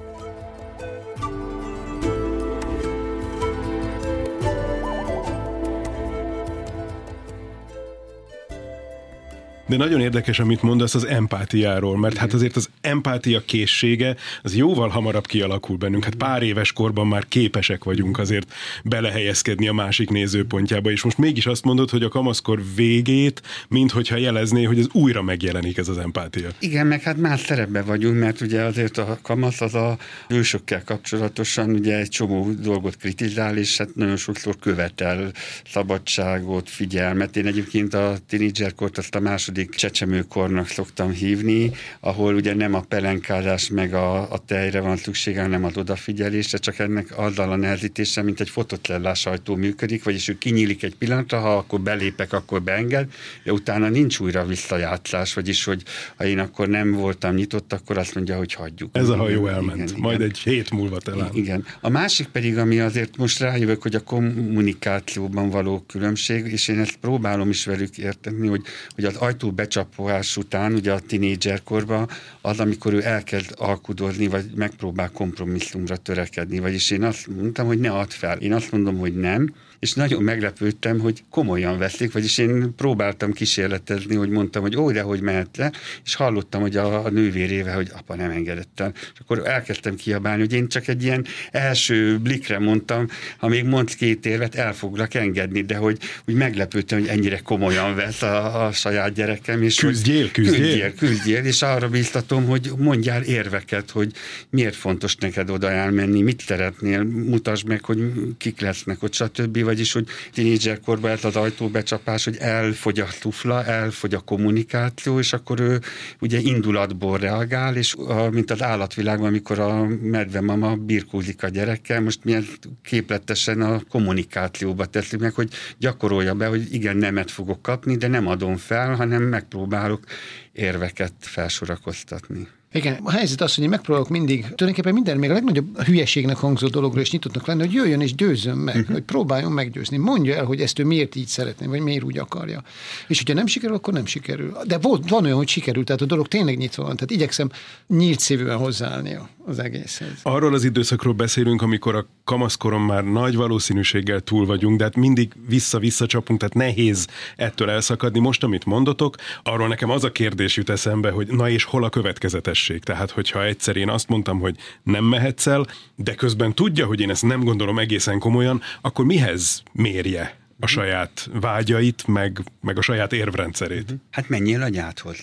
De 9.67 9.77
nagyon 9.77 10.01
érdekes, 10.01 10.39
amit 10.39 10.63
mondasz 10.63 10.95
az 10.95 11.07
empátiáról, 11.07 11.99
mert 11.99 12.17
hát 12.17 12.33
azért 12.33 12.57
az 12.57 12.69
empátia 12.85 13.45
készsége 13.45 14.17
az 14.43 14.57
jóval 14.57 14.89
hamarabb 14.89 15.27
kialakul 15.27 15.77
bennünk. 15.77 16.05
Hát 16.05 16.15
pár 16.15 16.43
éves 16.43 16.73
korban 16.73 17.07
már 17.07 17.29
képesek 17.29 17.85
vagyunk 17.85 18.19
azért 18.19 18.53
belehelyezkedni 18.85 19.69
a 19.69 19.73
másik 19.73 20.11
nézőpontjába, 20.11 20.91
és 20.91 21.03
most 21.03 21.19
mégis 21.19 21.47
azt 21.47 21.65
mondod, 21.65 21.91
hogy 21.91 22.03
a 22.03 22.09
kamaszkor 22.09 22.63
végét, 22.75 23.43
minthogyha 23.69 24.17
jelezné, 24.17 24.63
hogy 24.63 24.79
ez 24.79 24.87
újra 24.93 25.23
megjelenik 25.23 25.77
ez 25.77 25.89
az 25.89 25.99
empátia. 25.99 26.49
Igen, 26.59 26.87
meg 26.87 27.03
hát 27.03 27.17
más 27.17 27.41
szerepben 27.41 27.85
vagyunk, 27.85 28.19
mert 28.19 28.41
ugye 28.41 28.63
azért 28.63 28.99
a 28.99 29.19
kamasz 29.23 29.61
az 29.61 29.75
a 29.75 29.99
ősökkel 30.29 30.85
kapcsolatosan 30.85 31.71
ugye 31.71 31.99
egy 31.99 32.09
csomó 32.09 32.53
dolgot 32.53 32.97
kritizál, 32.97 33.57
és 33.57 33.77
hát 33.77 33.95
nagyon 33.95 34.17
sokszor 34.17 34.57
követel 34.57 35.33
szabadságot, 35.71 36.71
figyelmet. 36.71 37.37
Én 37.37 37.47
egyébként 37.47 37.95
a 37.95 38.17
tínédzserkort 38.29 38.99
azt 38.99 39.15
a 39.15 39.21
második 39.21 39.71
csecsemőkornak 39.71 40.69
szoktam 40.69 41.11
hívni, 41.11 41.71
ahol 42.01 42.35
ugye 42.35 42.55
nem 42.55 42.74
a 42.75 42.81
pelenkázás 42.81 43.69
meg 43.69 43.95
a, 43.95 44.33
a 44.33 44.39
tejre 44.39 44.81
van 44.81 44.97
szüksége, 44.97 45.41
hanem 45.41 45.65
az 45.65 45.77
odafigyelésre, 45.77 46.59
csak 46.59 46.79
ennek 46.79 47.19
azzal 47.19 47.51
a 47.51 47.57
nehezítése, 47.57 48.23
mint 48.23 48.41
egy 48.41 48.51
fotocellás 48.51 49.27
ajtó 49.27 49.57
működik, 49.57 50.05
vagyis 50.05 50.29
ő 50.29 50.39
kinyílik 50.39 50.83
egy 50.83 50.97
pillanatra, 50.97 51.41
ha 51.41 51.57
akkor 51.57 51.81
belépek, 51.81 52.33
akkor 52.33 52.63
beenged, 52.63 53.13
de 53.45 53.53
utána 53.53 53.89
nincs 53.89 54.19
újra 54.19 54.47
visszajátszás, 54.47 55.35
vagyis 55.35 55.65
hogy 55.65 55.83
ha 56.17 56.25
én 56.25 56.39
akkor 56.39 56.69
nem 56.69 56.93
voltam 56.93 57.35
nyitott, 57.35 57.73
akkor 57.73 57.99
azt 57.99 58.15
mondja, 58.15 58.37
hogy 58.37 58.53
hagyjuk. 58.53 58.91
Ez 58.93 59.09
a 59.09 59.17
hajó 59.17 59.47
elment, 59.47 59.91
igen, 59.91 60.01
majd 60.01 60.17
igen. 60.17 60.29
egy 60.29 60.39
hét 60.39 60.71
múlva 60.71 60.99
talán. 60.99 61.31
Igen. 61.33 61.65
A 61.81 61.89
másik 61.89 62.27
pedig, 62.27 62.59
ami 62.59 62.81
azért 62.81 63.17
most 63.17 63.39
rájövök, 63.39 63.83
hogy 63.83 63.95
a 63.95 64.01
kommunikációban 64.01 65.51
való 65.51 65.85
különbség, 65.87 66.47
és 66.47 66.69
én 66.69 66.79
ezt 66.79 66.97
próbálom 66.97 67.49
is 67.49 67.65
velük 67.65 67.99
érteni, 67.99 68.49
hogy, 68.49 68.63
hogy 68.95 69.05
az 69.05 69.17
ajtó 69.17 69.51
becsapolás 69.51 70.37
után, 70.37 70.75
ugye 70.75 70.93
a 70.93 70.99
tinédzserkorban, 70.99 72.09
az, 72.41 72.61
amikor 72.65 72.93
ő 72.93 73.05
elkezd 73.05 73.55
alkudozni, 73.57 74.27
vagy 74.27 74.45
megpróbál 74.55 75.11
kompromisszumra 75.11 75.97
törekedni. 75.97 76.59
Vagyis 76.59 76.91
én 76.91 77.03
azt 77.03 77.27
mondtam, 77.27 77.67
hogy 77.67 77.79
ne 77.79 77.91
add 77.91 78.09
fel. 78.09 78.39
Én 78.39 78.53
azt 78.53 78.73
mondom, 78.73 78.99
hogy 78.99 79.15
nem, 79.15 79.55
és 79.79 79.93
nagyon 79.93 80.23
meglepődtem, 80.23 80.99
hogy 80.99 81.23
komolyan 81.31 81.79
veszik, 81.79 82.13
vagyis 82.13 82.39
én 82.39 82.75
próbáltam 82.77 83.33
kísérletezni, 83.33 84.15
hogy 84.15 84.29
mondtam, 84.29 84.63
hogy 84.63 84.77
ó, 84.77 84.91
de 84.91 85.03
hogy 85.03 85.21
mehet 85.21 85.57
le, 85.57 85.73
és 86.05 86.15
hallottam, 86.15 86.61
hogy 86.61 86.77
a, 86.77 87.05
a 87.05 87.11
nővérével, 87.11 87.75
hogy 87.75 87.91
apa 87.97 88.15
nem 88.15 88.31
engedett 88.31 88.81
el. 88.81 88.93
És 88.95 89.21
akkor 89.21 89.47
elkezdtem 89.47 89.95
kiabálni, 89.95 90.41
hogy 90.41 90.53
én 90.53 90.69
csak 90.69 90.89
egy 90.89 91.03
ilyen 91.03 91.27
első 91.51 92.19
blikre 92.19 92.59
mondtam, 92.59 93.09
ha 93.37 93.49
még 93.49 93.65
mondsz 93.65 93.95
két 93.95 94.27
évet, 94.27 94.55
el 94.55 94.75
foglak 94.75 95.15
engedni, 95.15 95.63
de 95.63 95.77
hogy 95.77 95.99
úgy 96.27 96.35
meglepődtem, 96.35 96.99
hogy 96.99 97.09
ennyire 97.09 97.39
komolyan 97.39 97.95
vesz 97.95 98.23
a, 98.23 98.67
a 98.67 98.73
saját 98.73 99.13
gyerekem. 99.13 99.63
És 99.63 99.75
küzdjél, 99.75 100.31
küzdjél. 100.31 100.61
küzdjél, 100.61 100.95
küzdjél, 100.95 101.45
és 101.45 101.63
arra 101.63 101.89
bíztatom, 101.89 102.47
hogy 102.47 102.71
mondjál 102.77 103.23
érveket, 103.23 103.91
hogy 103.91 104.13
miért 104.51 104.75
fontos 104.75 105.17
neked 105.17 105.51
oda 105.51 105.71
elmenni, 105.71 106.23
mit 106.23 106.41
szeretnél, 106.41 107.03
mutasd 107.03 107.67
meg, 107.67 107.85
hogy 107.85 108.13
kik 108.39 108.61
lesznek 108.61 109.03
ott, 109.03 109.15
stb 109.15 109.65
vagyis, 109.75 109.93
hogy 109.93 110.07
tínédzserkorban 110.33 111.11
ez 111.11 111.25
az 111.25 111.37
ajtóbecsapás, 111.37 112.25
hogy 112.25 112.37
elfogy 112.37 113.01
a 113.01 113.07
tufla, 113.21 113.65
elfogy 113.65 114.15
a 114.15 114.21
kommunikáció, 114.21 115.19
és 115.19 115.33
akkor 115.33 115.61
ő 115.61 115.81
ugye 116.21 116.39
indulatból 116.41 117.19
reagál, 117.19 117.77
és 117.77 117.95
a, 117.95 118.31
mint 118.31 118.51
az 118.51 118.63
állatvilágban, 118.63 119.27
amikor 119.27 119.59
a 119.59 119.87
medvemama 119.87 120.75
birkózik 120.77 121.43
a 121.43 121.49
gyerekkel, 121.49 122.01
most 122.01 122.25
milyen 122.25 122.47
képletesen 122.83 123.61
a 123.61 123.81
kommunikációba 123.89 124.87
teszik 124.87 125.21
meg, 125.21 125.35
hogy 125.35 125.53
gyakorolja 125.79 126.35
be, 126.35 126.47
hogy 126.47 126.75
igen, 126.75 126.97
nemet 126.97 127.31
fogok 127.31 127.63
kapni, 127.63 127.97
de 127.97 128.09
nem 128.09 128.27
adom 128.27 128.57
fel, 128.57 128.95
hanem 128.95 129.23
megpróbálok 129.23 130.05
érveket 130.53 131.13
felsorakoztatni. 131.21 132.49
Igen, 132.75 133.01
a 133.03 133.11
helyzet 133.11 133.41
az, 133.41 133.55
hogy 133.55 133.65
én 133.65 133.71
megpróbálok 133.71 134.09
mindig, 134.09 134.41
tulajdonképpen 134.41 134.95
minden, 134.95 135.17
még 135.17 135.31
a 135.31 135.33
legnagyobb 135.33 135.83
hülyeségnek 135.83 136.37
hangzó 136.37 136.69
dologról 136.69 137.03
is 137.03 137.11
nyitottnak 137.11 137.47
lenni, 137.47 137.61
hogy 137.61 137.73
jöjjön 137.73 138.01
és 138.01 138.15
győzzön 138.15 138.57
meg, 138.57 138.77
uh-huh. 138.77 138.93
hogy 138.93 139.03
próbáljon 139.03 139.53
meggyőzni. 139.53 139.97
Mondja 139.97 140.35
el, 140.35 140.45
hogy 140.45 140.61
ezt 140.61 140.79
ő 140.79 140.85
miért 140.85 141.15
így 141.15 141.27
szeretné, 141.27 141.67
vagy 141.67 141.81
miért 141.81 142.05
úgy 142.05 142.19
akarja. 142.19 142.63
És 143.09 143.19
hogyha 143.19 143.35
nem 143.35 143.47
sikerül, 143.47 143.77
akkor 143.77 143.93
nem 143.93 144.07
sikerül. 144.07 144.57
De 144.67 144.79
volt, 144.79 145.09
van 145.09 145.25
olyan, 145.25 145.37
hogy 145.37 145.49
sikerült, 145.49 145.87
tehát 145.87 146.01
a 146.01 146.05
dolog 146.05 146.29
tényleg 146.29 146.57
nyitva 146.57 146.83
van. 146.83 146.95
Tehát 146.95 147.11
igyekszem 147.11 147.51
nyílt 147.87 148.21
szívűen 148.21 148.57
hozzáállni 148.57 149.19
az 149.47 149.59
egészhez. 149.59 150.21
Arról 150.23 150.55
az 150.55 150.65
időszakról 150.65 151.15
beszélünk, 151.15 151.63
amikor 151.63 151.95
a 151.95 152.07
kamaszkoron 152.25 152.81
már 152.81 153.05
nagy 153.05 153.37
valószínűséggel 153.37 154.21
túl 154.21 154.47
vagyunk, 154.47 154.79
de 154.79 154.85
hát 154.85 154.97
mindig 154.97 155.33
vissza-vissza 155.49 156.07
csapunk, 156.07 156.39
tehát 156.39 156.55
nehéz 156.55 157.07
ettől 157.37 157.71
elszakadni. 157.71 158.19
Most, 158.19 158.43
amit 158.43 158.65
mondotok, 158.65 159.17
arról 159.43 159.69
nekem 159.69 159.91
az 159.91 160.05
a 160.05 160.13
kérdés 160.13 160.57
jut 160.57 160.71
eszembe, 160.71 161.11
hogy 161.11 161.27
na 161.27 161.49
és 161.49 161.65
hol 161.65 161.85
a 161.85 161.89
következetes 161.89 162.53
kötelesség. 162.55 162.83
Tehát, 162.85 163.11
hogyha 163.11 163.45
egyszer 163.45 163.77
én 163.77 163.89
azt 163.89 164.09
mondtam, 164.09 164.41
hogy 164.41 164.57
nem 164.83 165.05
mehetsz 165.05 165.47
el, 165.47 165.67
de 165.97 166.15
közben 166.15 166.55
tudja, 166.55 166.87
hogy 166.87 167.01
én 167.01 167.11
ezt 167.11 167.23
nem 167.23 167.45
gondolom 167.45 167.79
egészen 167.79 168.19
komolyan, 168.19 168.61
akkor 168.81 169.05
mihez 169.05 169.63
mérje 169.73 170.44
a 170.61 170.67
saját 170.67 171.29
vágyait, 171.33 172.07
meg, 172.07 172.39
meg 172.61 172.79
a 172.79 172.83
saját 172.83 173.13
érvrendszerét. 173.13 173.95
Hát 174.11 174.29
menjél 174.29 174.63
anyádhoz. 174.63 175.17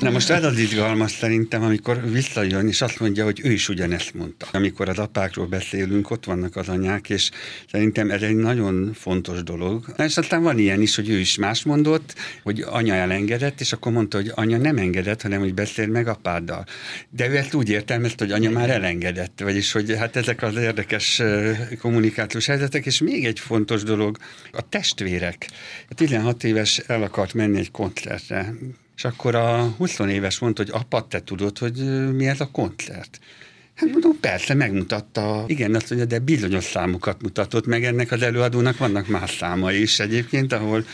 Na 0.00 0.10
most 0.10 0.30
ez 0.30 0.44
az 0.44 0.58
izgalmas 0.58 1.10
szerintem, 1.10 1.62
amikor 1.62 2.10
visszajön, 2.10 2.68
és 2.68 2.82
azt 2.82 3.00
mondja, 3.00 3.24
hogy 3.24 3.40
ő 3.44 3.52
is 3.52 3.68
ugyanezt 3.68 4.14
mondta. 4.14 4.46
Amikor 4.52 4.88
az 4.88 4.98
apákról 4.98 5.46
beszélünk, 5.46 6.10
ott 6.10 6.24
vannak 6.24 6.56
az 6.56 6.68
anyák, 6.68 7.10
és 7.10 7.30
szerintem 7.70 8.10
ez 8.10 8.22
egy 8.22 8.34
nagyon 8.34 8.92
fontos 8.94 9.42
dolog. 9.42 9.94
És 9.96 10.16
aztán 10.16 10.42
van 10.42 10.58
ilyen 10.58 10.80
is, 10.80 10.96
hogy 10.96 11.08
ő 11.08 11.18
is 11.18 11.36
más 11.36 11.62
mondott, 11.62 12.14
hogy 12.42 12.64
anya 12.66 12.94
elengedett, 12.94 13.60
és 13.60 13.72
akkor 13.72 13.92
mondta, 13.92 14.16
hogy 14.16 14.32
anya 14.34 14.58
nem 14.58 14.76
engedett, 14.76 15.22
hanem 15.22 15.40
hogy 15.40 15.54
beszél 15.54 15.86
meg 15.86 16.08
apáddal. 16.08 16.64
De 17.10 17.28
ő 17.28 17.36
ezt 17.36 17.54
úgy 17.54 17.68
értelmezte, 17.68 18.24
hogy 18.24 18.32
anya 18.32 18.50
már 18.50 18.70
elengedett, 18.70 19.40
vagyis 19.40 19.72
hogy 19.72 19.96
hát 19.96 20.16
ezek 20.16 20.42
az 20.42 20.56
érdekes 20.56 21.22
kommunikációs 21.78 22.46
helyzetek, 22.46 22.86
és 22.86 23.00
még 23.00 23.24
egy 23.24 23.40
fontos 23.40 23.82
dolog, 23.82 24.16
a 24.52 24.68
testvérek. 24.76 25.48
A 25.88 25.94
16 25.94 26.44
éves 26.44 26.78
el 26.78 27.02
akart 27.02 27.34
menni 27.34 27.58
egy 27.58 27.70
koncertre, 27.70 28.54
és 28.96 29.04
akkor 29.04 29.34
a 29.34 29.74
20 29.76 29.98
éves 29.98 30.38
mondta, 30.38 30.62
hogy 30.62 30.72
apa, 30.74 31.06
te 31.08 31.20
tudod, 31.20 31.58
hogy 31.58 32.08
mi 32.14 32.26
ez 32.26 32.40
a 32.40 32.50
koncert? 32.50 33.18
Hát 33.74 33.90
mondom, 33.90 34.20
persze, 34.20 34.54
megmutatta. 34.54 35.44
Igen, 35.46 35.74
azt 35.74 35.90
mondja, 35.90 36.08
de 36.08 36.18
bizonyos 36.18 36.64
számokat 36.64 37.22
mutatott 37.22 37.66
meg 37.66 37.84
ennek 37.84 38.12
az 38.12 38.22
előadónak, 38.22 38.78
vannak 38.78 39.06
más 39.06 39.36
számai 39.36 39.80
is 39.80 39.98
egyébként, 39.98 40.52
ahol 40.52 40.84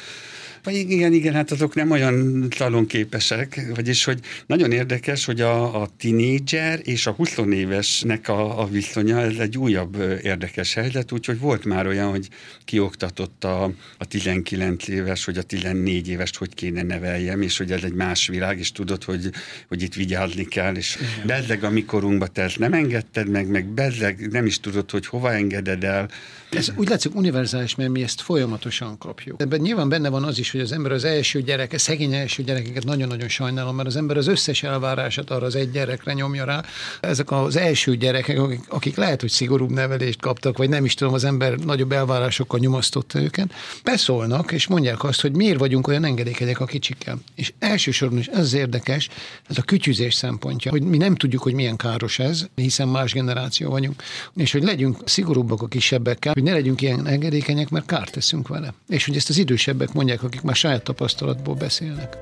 vagy 0.62 0.74
igen, 0.74 1.12
igen, 1.12 1.34
hát 1.34 1.50
azok 1.50 1.74
nem 1.74 1.90
olyan 1.90 2.46
szalonképesek, 2.56 3.60
vagyis, 3.74 4.04
hogy 4.04 4.20
nagyon 4.46 4.72
érdekes, 4.72 5.24
hogy 5.24 5.40
a, 5.40 5.82
a 5.82 5.88
tinédzser 5.98 6.80
és 6.82 7.06
a 7.06 7.10
20 7.10 7.36
évesnek 7.50 8.28
a, 8.28 8.60
a 8.60 8.66
viszonya, 8.66 9.20
ez 9.20 9.36
egy 9.36 9.58
újabb 9.58 9.96
érdekes 10.22 10.74
helyzet, 10.74 11.12
úgyhogy 11.12 11.38
volt 11.38 11.64
már 11.64 11.86
olyan, 11.86 12.10
hogy 12.10 12.28
kioktatott 12.64 13.44
a, 13.44 13.64
a 13.98 14.04
19 14.04 14.88
éves, 14.88 15.24
hogy 15.24 15.38
a 15.38 15.42
14 15.42 16.08
éves 16.08 16.36
hogy 16.36 16.54
kéne 16.54 16.82
neveljem, 16.82 17.42
és 17.42 17.58
hogy 17.58 17.72
ez 17.72 17.82
egy 17.82 17.94
más 17.94 18.26
világ, 18.26 18.58
és 18.58 18.72
tudod, 18.72 19.04
hogy, 19.04 19.30
hogy 19.68 19.82
itt 19.82 19.94
vigyázni 19.94 20.44
kell, 20.44 20.74
és 20.74 20.96
igen. 20.96 21.26
bezzeg 21.26 21.64
a 21.64 21.70
mikorunkba 21.70 22.26
te 22.26 22.42
ezt 22.42 22.58
nem 22.58 22.72
engedted 22.72 23.28
meg, 23.28 23.46
meg 23.46 23.66
bezzeg 23.66 24.30
nem 24.30 24.46
is 24.46 24.60
tudod, 24.60 24.90
hogy 24.90 25.06
hova 25.06 25.32
engeded 25.32 25.84
el, 25.84 26.08
ez 26.56 26.72
úgy 26.76 26.88
látszik 26.88 27.14
univerzális, 27.14 27.74
mert 27.74 27.90
mi 27.90 28.02
ezt 28.02 28.20
folyamatosan 28.20 28.98
kapjuk. 28.98 29.40
Ebben 29.40 29.60
nyilván 29.60 29.88
benne 29.88 30.08
van 30.08 30.24
az 30.24 30.38
is, 30.38 30.51
hogy 30.52 30.60
az 30.60 30.72
ember 30.72 30.92
az 30.92 31.04
első 31.04 31.42
gyereke, 31.42 31.78
szegény 31.78 32.14
első 32.14 32.42
gyerekeket 32.42 32.84
nagyon-nagyon 32.84 33.28
sajnálom, 33.28 33.76
mert 33.76 33.88
az 33.88 33.96
ember 33.96 34.16
az 34.16 34.26
összes 34.26 34.62
elvárását 34.62 35.30
arra 35.30 35.46
az 35.46 35.54
egy 35.54 35.70
gyerekre 35.70 36.12
nyomja 36.12 36.44
rá. 36.44 36.64
Ezek 37.00 37.30
az 37.30 37.56
első 37.56 37.96
gyerekek, 37.96 38.38
akik, 38.38 38.60
akik 38.68 38.96
lehet, 38.96 39.20
hogy 39.20 39.30
szigorúbb 39.30 39.70
nevelést 39.70 40.20
kaptak, 40.20 40.56
vagy 40.58 40.68
nem 40.68 40.84
is 40.84 40.94
tudom, 40.94 41.14
az 41.14 41.24
ember 41.24 41.58
nagyobb 41.58 41.92
elvárásokkal 41.92 42.58
nyomasztotta 42.58 43.20
őket, 43.20 43.52
beszólnak, 43.84 44.52
és 44.52 44.66
mondják 44.66 45.04
azt, 45.04 45.20
hogy 45.20 45.32
miért 45.32 45.58
vagyunk 45.58 45.86
olyan 45.86 46.04
engedékenyek 46.04 46.60
a 46.60 46.64
kicsikkel. 46.64 47.18
És 47.34 47.52
elsősorban 47.58 48.18
is 48.18 48.26
ez 48.26 48.38
az 48.38 48.52
érdekes, 48.52 49.08
ez 49.48 49.58
a 49.58 49.62
kütyüzés 49.62 50.14
szempontja, 50.14 50.70
hogy 50.70 50.82
mi 50.82 50.96
nem 50.96 51.14
tudjuk, 51.14 51.42
hogy 51.42 51.54
milyen 51.54 51.76
káros 51.76 52.18
ez, 52.18 52.46
hiszen 52.54 52.88
más 52.88 53.12
generáció 53.12 53.70
vagyunk, 53.70 54.02
és 54.36 54.52
hogy 54.52 54.62
legyünk 54.62 54.98
szigorúbbak 55.04 55.62
a 55.62 55.66
kisebbekkel, 55.66 56.32
hogy 56.32 56.42
ne 56.42 56.52
legyünk 56.52 56.82
ilyen 56.82 57.06
engedékenyek, 57.06 57.70
mert 57.70 57.86
kárt 57.86 58.12
teszünk 58.12 58.48
vele. 58.48 58.74
És 58.88 59.04
hogy 59.06 59.16
ezt 59.16 59.28
az 59.28 59.38
idősebbek 59.38 59.92
mondják, 59.92 60.22
akik 60.22 60.41
már 60.42 60.54
saját 60.54 60.82
tapasztalatból 60.82 61.54
beszélnek. 61.54 62.16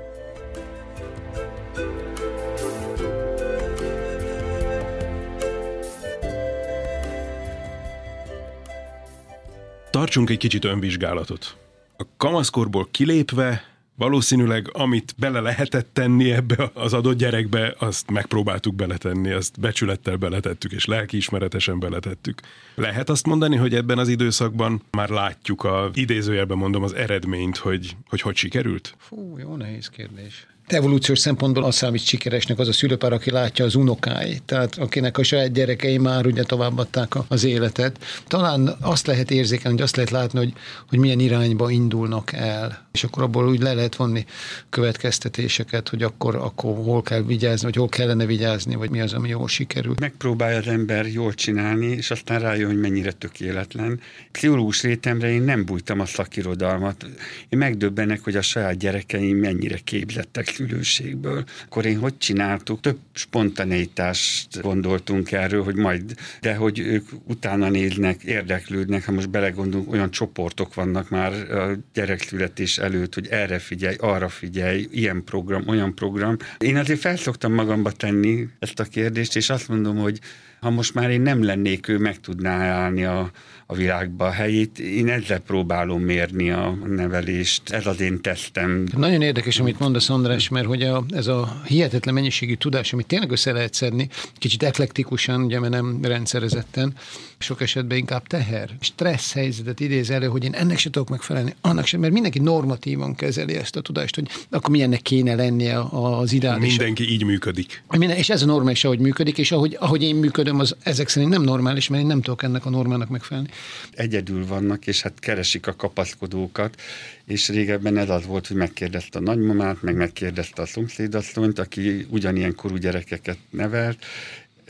Tartsunk 9.91 10.31
egy 10.31 10.39
kicsit 10.39 10.65
önvizsgálatot. 10.65 11.57
A 11.97 12.05
kamaszkorból 12.17 12.89
kilépve 12.91 13.70
valószínűleg 14.01 14.71
amit 14.73 15.15
bele 15.19 15.41
lehetett 15.41 15.89
tenni 15.93 16.33
ebbe 16.33 16.71
az 16.75 16.93
adott 16.93 17.17
gyerekbe, 17.17 17.75
azt 17.79 18.11
megpróbáltuk 18.11 18.75
beletenni, 18.75 19.31
azt 19.31 19.61
becsülettel 19.61 20.17
beletettük, 20.17 20.73
és 20.73 20.85
lelkiismeretesen 20.85 21.79
beletettük. 21.79 22.41
Lehet 22.75 23.09
azt 23.09 23.27
mondani, 23.27 23.57
hogy 23.57 23.75
ebben 23.75 23.99
az 23.99 24.09
időszakban 24.09 24.83
már 24.91 25.09
látjuk 25.09 25.65
a 25.65 25.91
idézőjelben 25.95 26.57
mondom 26.57 26.83
az 26.83 26.95
eredményt, 26.95 27.57
hogy 27.57 27.97
hogy, 28.09 28.21
hogy 28.21 28.37
sikerült? 28.37 28.95
Fú, 28.99 29.39
jó 29.39 29.57
nehéz 29.57 29.89
kérdés 29.89 30.47
evolúciós 30.73 31.19
szempontból 31.19 31.65
azt 31.65 31.77
számít 31.77 32.05
sikeresnek 32.05 32.59
az 32.59 32.69
a 32.69 32.73
szülőpár, 32.73 33.13
aki 33.13 33.31
látja 33.31 33.65
az 33.65 33.75
unokáit, 33.75 34.43
tehát 34.43 34.79
akinek 34.79 35.19
a 35.19 35.23
saját 35.23 35.53
gyerekei 35.53 35.99
már 35.99 36.27
ugye 36.27 36.43
továbbadták 36.43 37.15
az 37.29 37.45
életet. 37.45 37.99
Talán 38.27 38.77
azt 38.81 39.07
lehet 39.07 39.31
érzékelni, 39.31 39.77
hogy 39.77 39.87
azt 39.87 39.97
lehet 39.97 40.11
látni, 40.11 40.39
hogy, 40.39 40.53
hogy 40.89 40.99
milyen 40.99 41.21
irányba 41.21 41.71
indulnak 41.71 42.33
el, 42.33 42.87
és 42.93 43.05
akkor 43.05 43.23
abból 43.23 43.49
úgy 43.49 43.61
le 43.61 43.73
lehet 43.73 43.97
vonni 43.97 44.25
következtetéseket, 44.69 45.89
hogy 45.89 46.03
akkor, 46.03 46.37
akkor 46.37 46.75
hol 46.75 47.03
kell 47.03 47.23
vigyázni, 47.23 47.65
vagy 47.65 47.77
hol 47.77 47.89
kellene 47.89 48.27
vigyázni, 48.27 48.75
vagy 48.75 48.91
mi 48.91 49.01
az, 49.01 49.13
ami 49.13 49.29
jól 49.29 49.49
sikerül. 49.49 49.95
Megpróbálja 50.01 50.59
az 50.59 50.67
ember 50.67 51.07
jól 51.07 51.35
csinálni, 51.35 51.87
és 51.87 52.11
aztán 52.11 52.41
rájön, 52.41 52.67
hogy 52.67 52.81
mennyire 52.81 53.13
tökéletlen. 53.13 54.01
Pszichológus 54.33 54.83
rétemre 54.83 55.31
én 55.31 55.43
nem 55.43 55.65
bújtam 55.65 56.01
a 56.01 56.07
szakirodalmat. 56.07 57.07
Én 57.49 57.59
megdöbbenek, 57.59 58.25
hogy 58.25 58.37
a 58.37 58.43
saját 58.43 58.79
gyerekeim 58.79 59.37
mennyire 59.37 59.79
képzettek 59.85 60.47
szülőségből. 60.61 61.45
Akkor 61.65 61.87
én 61.87 61.99
hogy 61.99 62.19
csináltuk? 62.19 62.81
Több 62.81 62.99
spontaneitást 63.13 64.61
gondoltunk 64.61 65.33
erről, 65.33 65.65
hogy 65.65 65.77
majd, 65.77 66.15
de 66.41 66.55
hogy 66.55 66.79
ők 66.79 67.09
utána 67.25 67.69
néznek, 67.69 68.23
érdeklődnek, 68.23 69.05
ha 69.05 69.13
most 69.13 69.31
belegondolunk, 69.31 69.93
olyan 69.93 70.11
csoportok 70.11 70.75
vannak 70.75 71.09
már 71.09 71.33
a 71.33 71.77
gyerekszületés 71.95 72.79
előtt, 72.79 73.15
hogy 73.15 73.27
erre 73.27 73.59
figyelj, 73.59 73.97
arra 73.99 74.29
figyelj, 74.29 74.89
ilyen 74.91 75.25
program, 75.25 75.69
olyan 75.69 75.95
program. 75.95 76.37
Én 76.59 76.77
azért 76.77 77.01
felszoktam 77.01 77.53
magamba 77.53 77.91
tenni 77.91 78.49
ezt 78.59 78.81
a 78.81 78.85
kérdést, 78.85 79.37
és 79.37 79.51
azt 79.51 79.69
mondom, 79.69 79.97
hogy 79.97 80.21
ha 80.61 80.71
most 80.71 80.95
már 80.95 81.11
én 81.11 81.21
nem 81.21 81.45
lennék, 81.45 81.89
ő 81.89 81.99
meg 81.99 82.21
tudná 82.21 82.73
állni 82.73 83.05
a, 83.05 83.31
a 83.67 83.75
világba 83.75 84.27
a 84.27 84.31
helyét. 84.31 84.79
Én 84.79 85.09
ezzel 85.09 85.39
próbálom 85.39 86.03
mérni 86.03 86.51
a 86.51 86.79
nevelést, 86.87 87.71
ez 87.71 87.87
az 87.87 88.01
én 88.01 88.21
tesztem. 88.21 88.87
Nagyon 88.97 89.23
érdekes, 89.23 89.61
amit 89.61 89.79
mondasz, 89.79 90.11
András, 90.11 90.49
mert 90.49 90.67
hogy 90.67 90.83
a, 90.83 91.05
ez 91.11 91.27
a 91.27 91.61
hihetetlen 91.67 92.15
mennyiségű 92.15 92.55
tudás, 92.55 92.93
amit 92.93 93.07
tényleg 93.07 93.31
össze 93.31 93.53
lehet 93.53 93.75
szedni, 93.75 94.09
kicsit 94.39 94.63
eklektikusan, 94.63 95.43
ugye, 95.43 95.61
mert 95.61 95.73
nem 95.73 95.99
rendszerezetten, 96.03 96.95
sok 97.43 97.61
esetben 97.61 97.99
inkább 97.99 98.27
teher, 98.27 98.71
stressz 98.81 99.33
helyzetet 99.33 99.81
idéz 99.81 100.11
elő, 100.11 100.27
hogy 100.27 100.45
én 100.45 100.55
ennek 100.55 100.79
se 100.79 100.91
tudok 100.91 101.09
megfelelni, 101.09 101.55
annak 101.61 101.87
sem, 101.87 102.01
mert 102.01 102.13
mindenki 102.13 102.39
normatívan 102.39 103.15
kezeli 103.15 103.57
ezt 103.57 103.77
a 103.77 103.81
tudást, 103.81 104.15
hogy 104.15 104.29
akkor 104.51 104.71
milyennek 104.71 105.03
kéne 105.03 105.35
lennie 105.35 105.81
az 105.91 106.33
ideális. 106.33 106.69
Mindenki 106.69 107.11
így 107.11 107.25
működik. 107.25 107.83
Minden, 107.91 108.17
és 108.17 108.31
ez 108.31 108.43
a 108.43 108.47
normális, 108.47 108.85
ahogy 108.85 108.99
működik, 108.99 109.39
és 109.39 109.53
ahogy, 109.53 109.77
ahogy 109.81 110.03
én 110.03 110.15
működöm, 110.17 110.59
az 110.59 110.77
ezek 110.83 111.09
szerint 111.09 111.33
nem 111.33 111.43
normális, 111.43 111.89
mert 111.89 112.03
én 112.03 112.09
nem 112.09 112.23
tudok 112.23 112.43
ennek 112.43 112.67
a 112.67 112.71
normának 112.71 113.09
megfelelni. 113.09 113.49
Egyedül 113.93 114.47
vannak, 114.47 114.87
és 114.87 115.03
hát 115.03 115.19
keresik 115.19 115.67
a 115.67 115.75
kapaszkodókat, 115.77 116.81
és 117.27 117.49
régebben 117.49 117.97
ez 117.97 118.11
az 118.11 118.27
volt, 118.27 118.47
hogy 118.47 118.57
megkérdezte 118.57 119.19
a 119.19 119.23
nagymamát, 119.23 119.83
meg 119.83 119.97
megkérdezte 119.97 120.63
a 120.63 120.67
szomszédasszonyt, 120.67 121.59
aki 121.59 122.07
ugyanilyen 122.11 122.55
korú 122.55 122.77
gyerekeket 122.77 123.39
nevelt, 123.51 124.05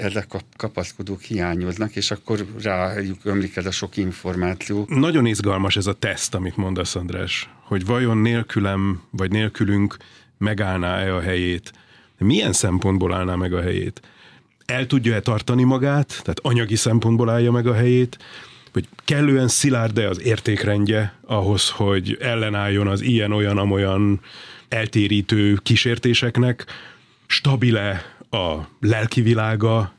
ezek 0.01 0.35
a 0.35 0.41
kapaszkodók 0.57 1.23
hiányoznak, 1.23 1.97
és 1.97 2.11
akkor 2.11 2.47
rájuk 2.63 3.19
ömlik 3.23 3.57
ez 3.57 3.67
a 3.67 3.71
sok 3.71 3.97
információ. 3.97 4.87
Nagyon 4.89 5.27
izgalmas 5.27 5.77
ez 5.77 5.87
a 5.87 5.93
teszt, 5.93 6.35
amit 6.35 6.57
mondasz, 6.57 6.95
András, 6.95 7.49
hogy 7.63 7.87
vajon 7.87 8.17
nélkülem, 8.17 9.03
vagy 9.11 9.31
nélkülünk 9.31 9.97
megállná-e 10.39 11.15
a 11.15 11.21
helyét. 11.21 11.73
Milyen 12.19 12.53
szempontból 12.53 13.15
állná 13.15 13.35
meg 13.35 13.53
a 13.53 13.61
helyét? 13.61 14.01
El 14.67 14.87
tudja-e 14.87 15.21
tartani 15.21 15.63
magát, 15.63 16.07
tehát 16.09 16.41
anyagi 16.43 16.77
szempontból 16.77 17.31
állja 17.31 17.51
meg 17.51 17.67
a 17.67 17.75
helyét, 17.75 18.19
hogy 18.73 18.89
kellően 19.05 19.49
szilárd-e 19.49 20.09
az 20.09 20.21
értékrendje 20.21 21.15
ahhoz, 21.27 21.71
hogy 21.71 22.17
ellenálljon 22.21 22.87
az 22.87 23.01
ilyen-olyan-amolyan 23.01 24.21
eltérítő 24.69 25.59
kísértéseknek, 25.63 26.65
stabile 27.27 28.05
a 28.31 28.69
lelki 28.81 29.21
világa, 29.21 29.93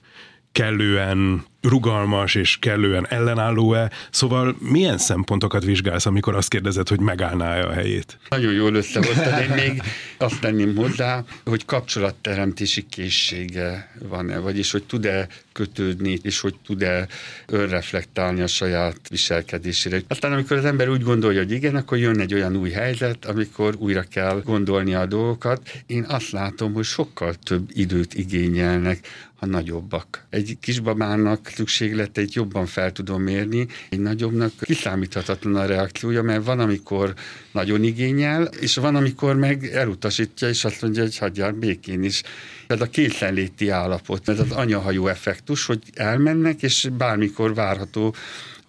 kellően 0.51 1.45
rugalmas 1.61 2.35
és 2.35 2.57
kellően 2.59 3.07
ellenálló-e? 3.09 3.91
Szóval 4.11 4.55
milyen 4.59 4.97
szempontokat 4.97 5.63
vizsgálsz, 5.63 6.05
amikor 6.05 6.35
azt 6.35 6.49
kérdezed, 6.49 6.87
hogy 6.87 6.99
megállná-e 6.99 7.67
a 7.67 7.71
helyét? 7.71 8.17
Nagyon 8.29 8.53
jól 8.53 8.73
összehoztad, 8.73 9.39
én 9.39 9.49
még 9.49 9.81
azt 10.17 10.39
tenném 10.39 10.75
hozzá, 10.75 11.23
hogy 11.45 11.65
kapcsolatteremtési 11.65 12.85
készsége 12.89 13.91
van-e, 14.09 14.39
vagyis 14.39 14.71
hogy 14.71 14.83
tud-e 14.83 15.27
kötődni, 15.51 16.19
és 16.21 16.39
hogy 16.39 16.55
tud-e 16.65 17.07
önreflektálni 17.47 18.41
a 18.41 18.47
saját 18.47 18.99
viselkedésére. 19.09 20.01
Aztán 20.07 20.31
amikor 20.31 20.57
az 20.57 20.65
ember 20.65 20.89
úgy 20.89 21.03
gondolja, 21.03 21.39
hogy 21.39 21.51
igen, 21.51 21.75
akkor 21.75 21.97
jön 21.97 22.19
egy 22.19 22.33
olyan 22.33 22.55
új 22.55 22.69
helyzet, 22.69 23.25
amikor 23.25 23.75
újra 23.77 24.01
kell 24.01 24.41
gondolni 24.45 24.93
a 24.93 25.05
dolgokat. 25.05 25.69
Én 25.85 26.05
azt 26.07 26.31
látom, 26.31 26.73
hogy 26.73 26.83
sokkal 26.83 27.33
több 27.33 27.69
időt 27.73 28.13
igényelnek 28.13 29.07
a 29.43 29.45
nagyobbak. 29.45 30.25
Egy 30.29 30.57
kisbabának 30.61 31.47
szükségleteit 31.47 32.33
jobban 32.33 32.65
fel 32.65 32.91
tudom 32.91 33.21
mérni. 33.21 33.67
Egy 33.89 33.99
nagyobbnak 33.99 34.51
kiszámíthatatlan 34.59 35.55
a 35.55 35.65
reakciója, 35.65 36.21
mert 36.21 36.45
van, 36.45 36.59
amikor 36.59 37.13
nagyon 37.51 37.83
igényel, 37.83 38.43
és 38.43 38.75
van, 38.75 38.95
amikor 38.95 39.35
meg 39.35 39.65
elutasítja, 39.65 40.47
és 40.47 40.65
azt 40.65 40.81
mondja, 40.81 41.01
hogy 41.01 41.17
hagyjál 41.17 41.51
békén 41.51 42.03
is. 42.03 42.23
Ez 42.67 42.81
a 42.81 42.89
készenléti 42.89 43.69
állapot, 43.69 44.29
ez 44.29 44.39
az 44.39 44.51
anyahajó 44.51 45.07
effektus, 45.07 45.65
hogy 45.65 45.81
elmennek, 45.93 46.61
és 46.61 46.89
bármikor 46.97 47.53
várható 47.53 48.15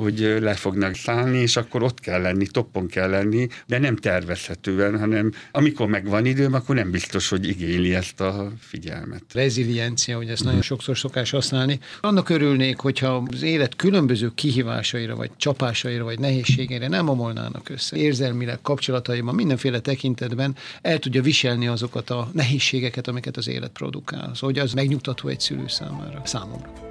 hogy 0.03 0.37
le 0.41 0.55
fognak 0.55 0.95
szállni, 0.95 1.39
és 1.39 1.57
akkor 1.57 1.83
ott 1.83 2.01
kell 2.01 2.21
lenni, 2.21 2.47
toppon 2.47 2.87
kell 2.87 3.11
lenni, 3.11 3.49
de 3.67 3.79
nem 3.79 3.97
tervezhetően, 3.97 4.99
hanem 4.99 5.33
amikor 5.53 5.87
meg 5.87 6.07
van 6.07 6.27
időm, 6.27 6.55
akkor 6.55 6.75
nem 6.75 6.91
biztos, 6.91 7.29
hogy 7.29 7.49
igényli 7.49 7.95
ezt 7.95 8.21
a 8.21 8.53
figyelmet. 8.59 9.23
Reziliencia, 9.33 10.17
hogy 10.17 10.29
ezt 10.29 10.45
nagyon 10.45 10.63
sokszor 10.63 10.99
szokás 10.99 11.31
használni. 11.31 11.79
Annak 12.01 12.29
örülnék, 12.29 12.79
hogyha 12.79 13.25
az 13.31 13.43
élet 13.43 13.77
különböző 13.77 14.33
kihívásaira, 14.35 15.17
vagy 15.17 15.31
csapásaira, 15.37 16.05
vagy 16.05 16.19
nehézségeire 16.19 16.89
nem 16.89 17.09
omolnának 17.09 17.69
össze. 17.69 17.97
Érzelmileg, 17.97 18.59
kapcsolataiban, 18.63 19.35
mindenféle 19.35 19.81
tekintetben 19.81 20.57
el 20.83 20.99
tudja 20.99 21.23
viselni 21.23 21.67
azokat 21.67 22.11
a 22.11 22.31
nehézségeket, 22.33 23.09
amiket 23.09 23.37
az 23.37 23.49
élet 23.49 23.71
produkál. 23.71 24.31
Szóval, 24.35 24.39
hogy 24.41 24.59
az 24.59 24.73
megnyugtató 24.73 25.29
egy 25.29 25.41
szülő 25.41 25.69
számára, 25.69 26.23
számomra. 26.25 26.91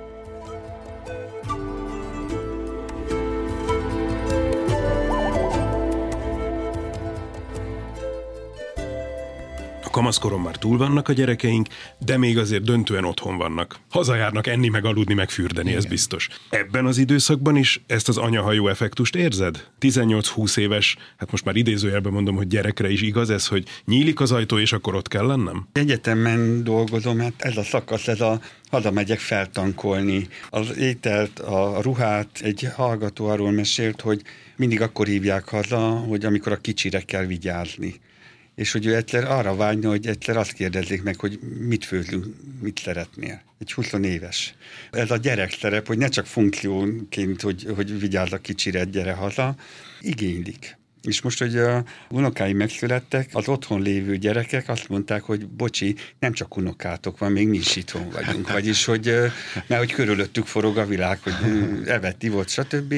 Kamaszkoron 9.91 10.39
már 10.39 10.55
túl 10.55 10.77
vannak 10.77 11.09
a 11.09 11.13
gyerekeink, 11.13 11.67
de 11.97 12.17
még 12.17 12.37
azért 12.37 12.63
döntően 12.63 13.03
otthon 13.03 13.37
vannak. 13.37 13.79
Hazajárnak 13.89 14.47
enni, 14.47 14.67
meg 14.67 14.85
aludni, 14.85 15.13
meg 15.13 15.29
fürdeni, 15.29 15.67
Igen. 15.67 15.81
ez 15.81 15.85
biztos. 15.85 16.29
Ebben 16.49 16.85
az 16.85 16.97
időszakban 16.97 17.55
is 17.55 17.81
ezt 17.87 18.07
az 18.07 18.17
anyahajó 18.17 18.67
effektust 18.67 19.15
érzed? 19.15 19.67
18-20 19.79 20.57
éves, 20.57 20.97
hát 21.17 21.31
most 21.31 21.45
már 21.45 21.55
idézőjelben 21.55 22.13
mondom, 22.13 22.35
hogy 22.35 22.47
gyerekre 22.47 22.89
is 22.89 23.01
igaz 23.01 23.29
ez, 23.29 23.47
hogy 23.47 23.63
nyílik 23.85 24.19
az 24.19 24.31
ajtó, 24.31 24.59
és 24.59 24.73
akkor 24.73 24.95
ott 24.95 25.07
kell 25.07 25.25
lennem? 25.25 25.67
Egyetemen 25.71 26.63
dolgozom, 26.63 27.19
hát 27.19 27.33
ez 27.37 27.57
a 27.57 27.63
szakasz, 27.63 28.07
ez 28.07 28.21
a 28.21 28.91
megyek 28.91 29.19
feltankolni. 29.19 30.27
Az 30.49 30.77
ételt, 30.77 31.39
a 31.39 31.81
ruhát, 31.81 32.39
egy 32.41 32.67
hallgató 32.75 33.25
arról 33.25 33.51
mesélt, 33.51 34.01
hogy 34.01 34.21
mindig 34.55 34.81
akkor 34.81 35.07
hívják 35.07 35.49
haza, 35.49 35.89
hogy 35.89 36.25
amikor 36.25 36.51
a 36.51 36.57
kicsire 36.57 37.01
kell 37.01 37.25
vigyázni 37.25 37.99
és 38.61 38.71
hogy 38.71 38.85
ő 38.85 38.95
egyszer 38.95 39.23
arra 39.23 39.55
vágyna, 39.55 39.89
hogy 39.89 40.07
egyszer 40.07 40.37
azt 40.37 40.51
kérdezzék 40.51 41.03
meg, 41.03 41.19
hogy 41.19 41.39
mit 41.59 41.85
főzünk, 41.85 42.25
mit 42.61 42.79
szeretnél. 42.79 43.41
Egy 43.59 43.73
20 43.73 43.93
éves. 43.93 44.53
Ez 44.91 45.11
a 45.11 45.17
gyerek 45.17 45.51
szerep, 45.51 45.87
hogy 45.87 45.97
ne 45.97 46.07
csak 46.07 46.25
funkciónként, 46.25 47.41
hogy, 47.41 47.65
hogy 47.75 47.99
vigyázz 47.99 48.33
a 48.33 48.37
kicsire, 48.37 48.83
gyere 48.83 49.13
haza, 49.13 49.55
igénylik. 49.99 50.77
És 51.03 51.21
most, 51.21 51.39
hogy 51.39 51.57
a 51.57 51.83
unokáim 52.09 52.57
megszülettek, 52.57 53.29
az 53.33 53.47
otthon 53.47 53.81
lévő 53.81 54.17
gyerekek 54.17 54.69
azt 54.69 54.89
mondták, 54.89 55.21
hogy 55.21 55.47
bocsi, 55.47 55.95
nem 56.19 56.33
csak 56.33 56.57
unokátok 56.57 57.17
van, 57.17 57.31
még 57.31 57.47
mi 57.47 57.57
is 57.57 57.75
itthon 57.75 58.09
vagyunk. 58.09 58.51
Vagyis, 58.51 58.85
hogy, 58.85 59.05
mert 59.67 59.81
hogy 59.81 59.91
körülöttük 59.91 60.45
forog 60.45 60.77
a 60.77 60.85
világ, 60.85 61.19
hogy 61.21 61.33
evett, 61.85 62.23
ivott, 62.23 62.49
stb 62.49 62.93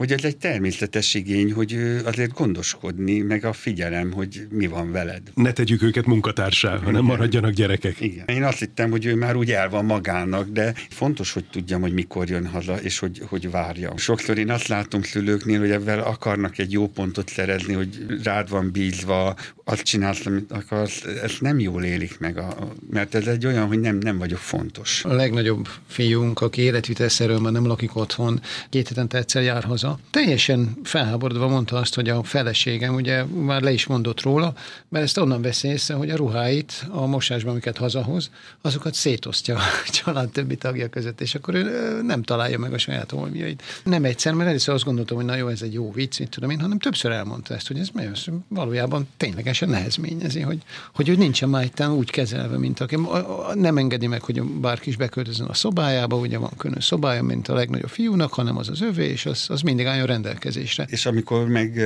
hogy 0.00 0.12
ez 0.12 0.24
egy 0.24 0.36
természetes 0.36 1.14
igény, 1.14 1.52
hogy 1.52 2.00
azért 2.04 2.32
gondoskodni, 2.32 3.18
meg 3.18 3.44
a 3.44 3.52
figyelem, 3.52 4.12
hogy 4.12 4.46
mi 4.50 4.66
van 4.66 4.92
veled. 4.92 5.22
Ne 5.34 5.52
tegyük 5.52 5.82
őket 5.82 6.06
munkatársá, 6.06 6.70
hanem 6.70 6.88
Igen. 6.88 7.04
maradjanak 7.04 7.52
gyerekek. 7.52 8.00
Igen. 8.00 8.24
Én 8.26 8.44
azt 8.44 8.58
hittem, 8.58 8.90
hogy 8.90 9.04
ő 9.04 9.14
már 9.14 9.36
úgy 9.36 9.50
el 9.50 9.68
van 9.68 9.84
magának, 9.84 10.48
de 10.48 10.74
fontos, 10.90 11.32
hogy 11.32 11.44
tudjam, 11.44 11.80
hogy 11.80 11.92
mikor 11.92 12.28
jön 12.28 12.46
haza, 12.46 12.80
és 12.80 12.98
hogy, 12.98 13.22
hogy 13.28 13.50
várja. 13.50 13.92
Sokszor 13.96 14.38
én 14.38 14.50
azt 14.50 14.68
látom 14.68 15.02
szülőknél, 15.02 15.58
hogy 15.58 15.70
ebben 15.70 15.98
akarnak 15.98 16.58
egy 16.58 16.72
jó 16.72 16.88
pontot 16.88 17.30
szerezni, 17.40 17.74
hogy 17.74 18.06
rád 18.22 18.48
van 18.48 18.70
bízva, 18.70 19.36
azt 19.64 19.82
csinálsz, 19.82 20.26
amit 20.26 20.52
akarsz, 20.52 21.04
ezt 21.22 21.40
nem 21.40 21.58
jól 21.58 21.84
élik 21.84 22.18
meg, 22.18 22.38
a, 22.38 22.56
mert 22.90 23.14
ez 23.14 23.26
egy 23.26 23.46
olyan, 23.46 23.66
hogy 23.66 23.80
nem, 23.80 23.96
nem 23.96 24.18
vagyok 24.18 24.38
fontos. 24.38 25.04
A 25.04 25.12
legnagyobb 25.12 25.68
fiunk, 25.86 26.40
aki 26.40 26.60
életvitelszerűen 26.60 27.40
már 27.40 27.52
nem 27.52 27.66
lakik 27.66 27.96
otthon, 27.96 28.40
két 28.68 28.88
hetente 28.88 29.18
egyszer 29.18 29.42
jár 29.42 29.64
haza, 29.64 29.98
Teljesen 30.10 30.76
felháborodva 30.82 31.48
mondta 31.48 31.76
azt, 31.76 31.94
hogy 31.94 32.08
a 32.08 32.22
feleségem 32.22 32.94
ugye 32.94 33.24
már 33.24 33.62
le 33.62 33.72
is 33.72 33.86
mondott 33.86 34.20
róla, 34.22 34.54
mert 34.88 35.04
ezt 35.04 35.18
onnan 35.18 35.42
veszi 35.42 35.68
észre, 35.68 35.94
hogy 35.94 36.10
a 36.10 36.16
ruháit 36.16 36.86
a 36.88 37.06
mosásban, 37.06 37.50
amiket 37.50 37.76
hazahoz, 37.76 38.30
azokat 38.60 38.94
szétosztja 38.94 39.56
a 39.56 39.60
család 40.02 40.28
többi 40.28 40.56
tagja 40.56 40.88
között, 40.88 41.20
és 41.20 41.34
akkor 41.34 41.54
ő 41.54 42.00
nem 42.02 42.22
találja 42.22 42.58
meg 42.58 42.72
a 42.72 42.78
saját 42.78 43.10
holmiait. 43.10 43.62
Nem 43.84 44.04
egyszer, 44.04 44.32
mert 44.32 44.48
először 44.48 44.74
azt 44.74 44.84
gondoltam, 44.84 45.16
hogy 45.16 45.26
na 45.26 45.34
jó, 45.34 45.48
ez 45.48 45.62
egy 45.62 45.72
jó 45.72 45.92
vicc, 45.92 46.18
mit 46.18 46.30
tudom 46.30 46.50
én, 46.50 46.60
hanem 46.60 46.78
többször 46.78 47.12
elmondta 47.30 47.54
ezt, 47.54 47.66
hogy 47.66 47.78
ez 47.78 48.24
valójában 48.48 49.08
ténylegesen 49.16 49.68
nehezményezi, 49.68 50.40
hogy, 50.40 50.58
hogy 50.94 51.08
ő 51.08 51.14
nincsen 51.14 51.48
már 51.48 51.70
úgy 51.88 52.10
kezelve, 52.10 52.58
mint 52.58 52.80
aki 52.80 52.96
nem 53.54 53.76
engedi 53.76 54.06
meg, 54.06 54.22
hogy 54.22 54.42
bárki 54.42 54.88
is 54.88 54.96
beköltözön 54.96 55.46
a 55.46 55.54
szobájába, 55.54 56.16
ugye 56.16 56.38
van 56.38 56.50
külön 56.56 56.80
szobája, 56.80 57.22
mint 57.22 57.48
a 57.48 57.54
legnagyobb 57.54 57.88
fiúnak, 57.88 58.32
hanem 58.32 58.56
az 58.56 58.68
az 58.68 58.80
övé, 58.80 59.08
és 59.08 59.26
az, 59.26 59.46
az 59.48 59.60
mind 59.60 59.76
mindig 59.76 59.86
álljon 59.86 60.06
rendelkezésre. 60.06 60.86
És 60.88 61.06
amikor 61.06 61.48
meg 61.48 61.80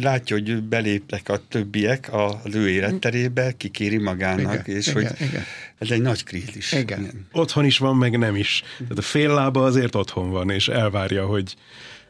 látja, 0.00 0.36
hogy 0.36 0.62
beléptek 0.62 1.28
a 1.28 1.40
többiek 1.48 2.08
az 2.12 2.54
ő 2.54 2.68
életterébe, 2.68 3.52
kikéri 3.56 3.98
magának, 3.98 4.66
igen, 4.66 4.76
és 4.76 4.86
igen, 4.86 5.02
hogy 5.02 5.26
igen. 5.28 5.42
ez 5.78 5.90
egy 5.90 6.02
nagy 6.02 6.24
krízis. 6.24 6.72
Igen. 6.72 7.00
igen. 7.00 7.26
Otthon 7.32 7.64
is 7.64 7.78
van, 7.78 7.96
meg 7.96 8.18
nem 8.18 8.36
is. 8.36 8.62
Tehát 8.78 8.98
a 8.98 9.02
fél 9.02 9.34
lába 9.34 9.64
azért 9.64 9.94
otthon 9.94 10.30
van, 10.30 10.50
és 10.50 10.68
elvárja, 10.68 11.26
hogy 11.26 11.56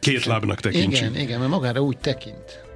két 0.01 0.25
lábnak 0.25 0.61
tekintsünk. 0.61 1.11
Igen, 1.11 1.23
igen, 1.23 1.39
mert 1.39 1.51
magára 1.51 1.81
úgy 1.81 1.99
tekint. 1.99 2.70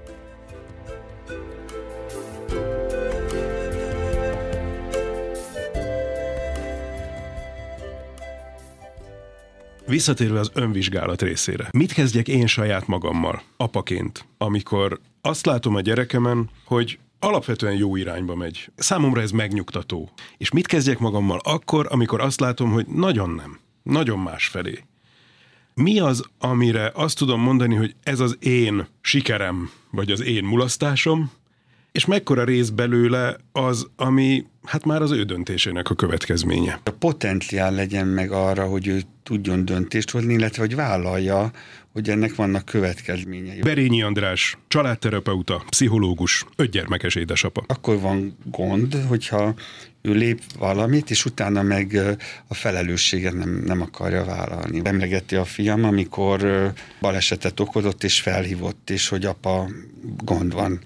Visszatérve 9.87 10.38
az 10.38 10.51
önvizsgálat 10.55 11.23
részére. 11.23 11.68
Mit 11.73 11.92
kezdjek 11.92 12.29
én 12.29 12.47
saját 12.47 12.87
magammal, 12.87 13.42
apaként, 13.57 14.27
amikor 14.38 15.01
azt 15.20 15.47
látom 15.47 15.75
a 15.75 15.81
gyerekemen, 15.81 16.51
hogy 16.64 16.99
alapvetően 17.18 17.75
jó 17.75 17.97
irányba 17.97 18.35
megy. 18.35 18.70
Számomra 18.77 19.20
ez 19.20 19.31
megnyugtató. 19.31 20.11
És 20.37 20.51
mit 20.51 20.66
kezdjek 20.66 20.99
magammal 20.99 21.40
akkor, 21.42 21.87
amikor 21.90 22.20
azt 22.20 22.40
látom, 22.40 22.70
hogy 22.73 22.87
nagyon 22.87 23.31
nem, 23.31 23.59
nagyon 23.83 24.18
más 24.18 24.47
felé. 24.47 24.79
Mi 25.75 25.99
az, 26.01 26.25
amire 26.38 26.90
azt 26.94 27.18
tudom 27.18 27.40
mondani, 27.40 27.75
hogy 27.75 27.94
ez 28.03 28.20
az 28.20 28.37
én 28.40 28.87
sikerem, 29.01 29.70
vagy 29.90 30.11
az 30.11 30.23
én 30.23 30.44
mulasztásom, 30.44 31.31
és 31.94 32.04
mekkora 32.04 32.44
rész 32.44 32.68
belőle 32.68 33.37
az, 33.52 33.87
ami 33.96 34.44
hát 34.64 34.85
már 34.85 35.02
az 35.02 35.11
ő 35.11 35.22
döntésének 35.22 35.90
a 35.90 35.94
következménye. 35.94 36.80
A 36.85 36.90
potenciál 36.90 37.72
legyen 37.72 38.07
meg 38.07 38.30
arra, 38.30 38.66
hogy 38.66 38.87
ő 38.87 39.00
tudjon 39.22 39.64
döntést 39.64 40.11
hozni, 40.11 40.33
illetve 40.33 40.62
hogy 40.62 40.74
vállalja, 40.74 41.50
hogy 41.92 42.11
ennek 42.11 42.35
vannak 42.35 42.64
következményei. 42.64 43.61
Berényi 43.61 44.02
András, 44.02 44.59
családterapeuta, 44.68 45.62
pszichológus, 45.68 46.44
ötgyermekes 46.57 47.14
édesapa. 47.14 47.64
Akkor 47.66 48.00
van 48.00 48.37
gond, 48.44 48.94
hogyha 49.09 49.54
ő 50.02 50.12
lép 50.12 50.40
valamit, 50.59 51.11
és 51.11 51.24
utána 51.24 51.62
meg 51.62 52.00
a 52.46 52.54
felelősséget 52.54 53.35
nem, 53.35 53.62
nem 53.66 53.80
akarja 53.80 54.24
vállalni. 54.24 54.80
Emlegeti 54.85 55.37
a 55.37 55.44
fiam, 55.44 55.85
amikor 55.85 56.72
balesetet 57.00 57.61
okozott, 57.61 58.04
és 58.04 58.20
felhívott, 58.20 58.90
és 58.90 59.09
hogy 59.09 59.24
apa, 59.24 59.68
gond 60.24 60.54
van 60.54 60.80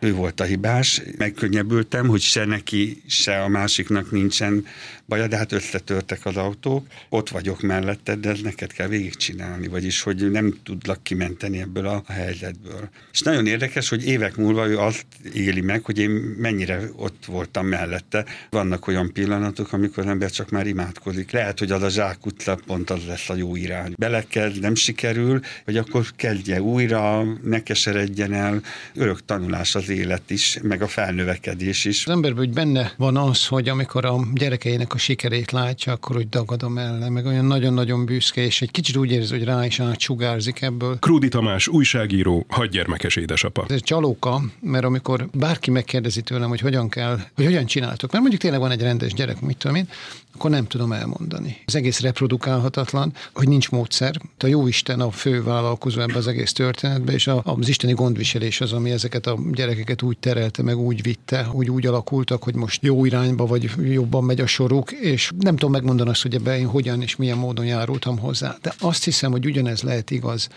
ő 0.00 0.14
volt 0.14 0.40
a 0.40 0.44
hibás. 0.44 1.02
Megkönnyebbültem, 1.18 2.06
hogy 2.06 2.20
se 2.20 2.44
neki, 2.44 3.02
se 3.06 3.42
a 3.42 3.48
másiknak 3.48 4.10
nincsen 4.10 4.66
baja, 5.08 5.26
de 5.26 5.36
hát 5.36 5.52
összetörtek 5.52 6.26
az 6.26 6.36
autók. 6.36 6.86
Ott 7.08 7.28
vagyok 7.28 7.60
mellette, 7.60 8.14
de 8.14 8.30
ez 8.30 8.40
neked 8.40 8.72
kell 8.72 8.88
végigcsinálni, 8.88 9.68
vagyis 9.68 10.02
hogy 10.02 10.30
nem 10.30 10.58
tudlak 10.62 11.02
kimenteni 11.02 11.60
ebből 11.60 11.86
a 11.86 12.02
helyzetből. 12.08 12.88
És 13.12 13.20
nagyon 13.20 13.46
érdekes, 13.46 13.88
hogy 13.88 14.06
évek 14.06 14.36
múlva 14.36 14.68
ő 14.68 14.78
azt 14.78 15.06
éli 15.32 15.60
meg, 15.60 15.84
hogy 15.84 15.98
én 15.98 16.10
mennyire 16.38 16.80
ott 16.96 17.24
voltam 17.24 17.66
mellette. 17.66 18.24
Vannak 18.50 18.86
olyan 18.86 19.12
pillanatok, 19.12 19.72
amikor 19.72 20.04
az 20.04 20.10
ember 20.10 20.30
csak 20.30 20.50
már 20.50 20.66
imádkozik. 20.66 21.30
Lehet, 21.30 21.58
hogy 21.58 21.70
az 21.70 21.82
a 21.82 21.88
zsák 21.88 22.26
utca 22.26 22.58
pont 22.66 22.90
az 22.90 23.06
lesz 23.06 23.28
a 23.28 23.34
jó 23.34 23.56
irány. 23.56 23.94
Belekezd, 23.98 24.60
nem 24.60 24.74
sikerül, 24.74 25.40
hogy 25.64 25.76
akkor 25.76 26.06
kezdje 26.16 26.62
újra, 26.62 27.24
ne 27.42 27.62
keseredjen 27.62 28.32
el. 28.32 28.62
Örök 28.94 29.24
tanulás 29.24 29.74
az 29.74 29.85
az 29.88 29.92
élet 29.92 30.30
is, 30.30 30.58
meg 30.62 30.82
a 30.82 30.86
felnövekedés 30.86 31.84
is. 31.84 32.06
Az 32.06 32.12
emberben 32.12 32.44
hogy 32.44 32.52
benne 32.54 32.92
van 32.96 33.16
az, 33.16 33.46
hogy 33.46 33.68
amikor 33.68 34.04
a 34.04 34.20
gyerekeinek 34.34 34.94
a 34.94 34.98
sikerét 34.98 35.50
látja, 35.50 35.92
akkor 35.92 36.16
úgy 36.16 36.28
dagadom 36.28 36.78
ellen, 36.78 37.12
meg 37.12 37.26
olyan 37.26 37.44
nagyon-nagyon 37.44 38.04
büszke, 38.04 38.42
és 38.42 38.62
egy 38.62 38.70
kicsit 38.70 38.96
úgy 38.96 39.10
érzi, 39.10 39.36
hogy 39.36 39.44
rá 39.44 39.66
is 39.66 39.80
átsugárzik 39.80 40.62
ebből. 40.62 40.98
Krúdi 40.98 41.28
Tamás, 41.28 41.68
újságíró, 41.68 42.46
hadgyermekes 42.48 43.16
édesapa. 43.16 43.64
Ez 43.68 43.82
csalóka, 43.82 44.42
mert 44.60 44.84
amikor 44.84 45.28
bárki 45.32 45.70
megkérdezi 45.70 46.22
tőlem, 46.22 46.48
hogy 46.48 46.60
hogyan 46.60 46.88
kell, 46.88 47.20
hogy 47.34 47.44
hogyan 47.44 47.66
csináltok, 47.66 48.10
mert 48.10 48.20
mondjuk 48.20 48.42
tényleg 48.42 48.60
van 48.60 48.70
egy 48.70 48.82
rendes 48.82 49.12
gyerek, 49.12 49.40
mit 49.40 49.56
tudom 49.56 49.76
én, 49.76 49.88
akkor 50.36 50.50
nem 50.50 50.66
tudom 50.66 50.92
elmondani. 50.92 51.56
Az 51.66 51.74
egész 51.74 52.00
reprodukálhatatlan, 52.00 53.12
hogy 53.34 53.48
nincs 53.48 53.70
módszer. 53.70 54.20
A 54.38 54.46
jó 54.46 54.66
Isten 54.66 55.00
a 55.00 55.10
fő 55.10 55.42
vállalkozó 55.42 56.00
ebbe 56.00 56.16
az 56.16 56.26
egész 56.26 56.52
történetbe, 56.52 57.12
és 57.12 57.30
az 57.42 57.68
isteni 57.68 57.92
gondviselés 57.92 58.60
az, 58.60 58.72
ami 58.72 58.90
ezeket 58.90 59.26
a 59.26 59.36
gyerekeket 59.76 60.02
úgy 60.02 60.18
terelte, 60.18 60.62
meg 60.62 60.78
úgy 60.78 61.02
vitte, 61.02 61.42
hogy 61.42 61.70
úgy 61.70 61.86
alakultak, 61.86 62.42
hogy 62.42 62.54
most 62.54 62.82
jó 62.82 63.04
irányba, 63.04 63.46
vagy 63.46 63.70
jobban 63.92 64.24
megy 64.24 64.40
a 64.40 64.46
soruk, 64.46 64.92
és 64.92 65.32
nem 65.38 65.56
tudom 65.56 65.70
megmondani 65.70 66.10
azt, 66.10 66.22
hogy 66.22 66.34
ebben 66.34 66.58
én 66.58 66.66
hogyan 66.66 67.02
és 67.02 67.16
milyen 67.16 67.38
módon 67.38 67.64
járultam 67.66 68.18
hozzá. 68.18 68.56
De 68.62 68.74
azt 68.78 69.04
hiszem, 69.04 69.30
hogy 69.30 69.46
ugyanez 69.46 69.82
lehet 69.82 70.10
igaz, 70.10 70.48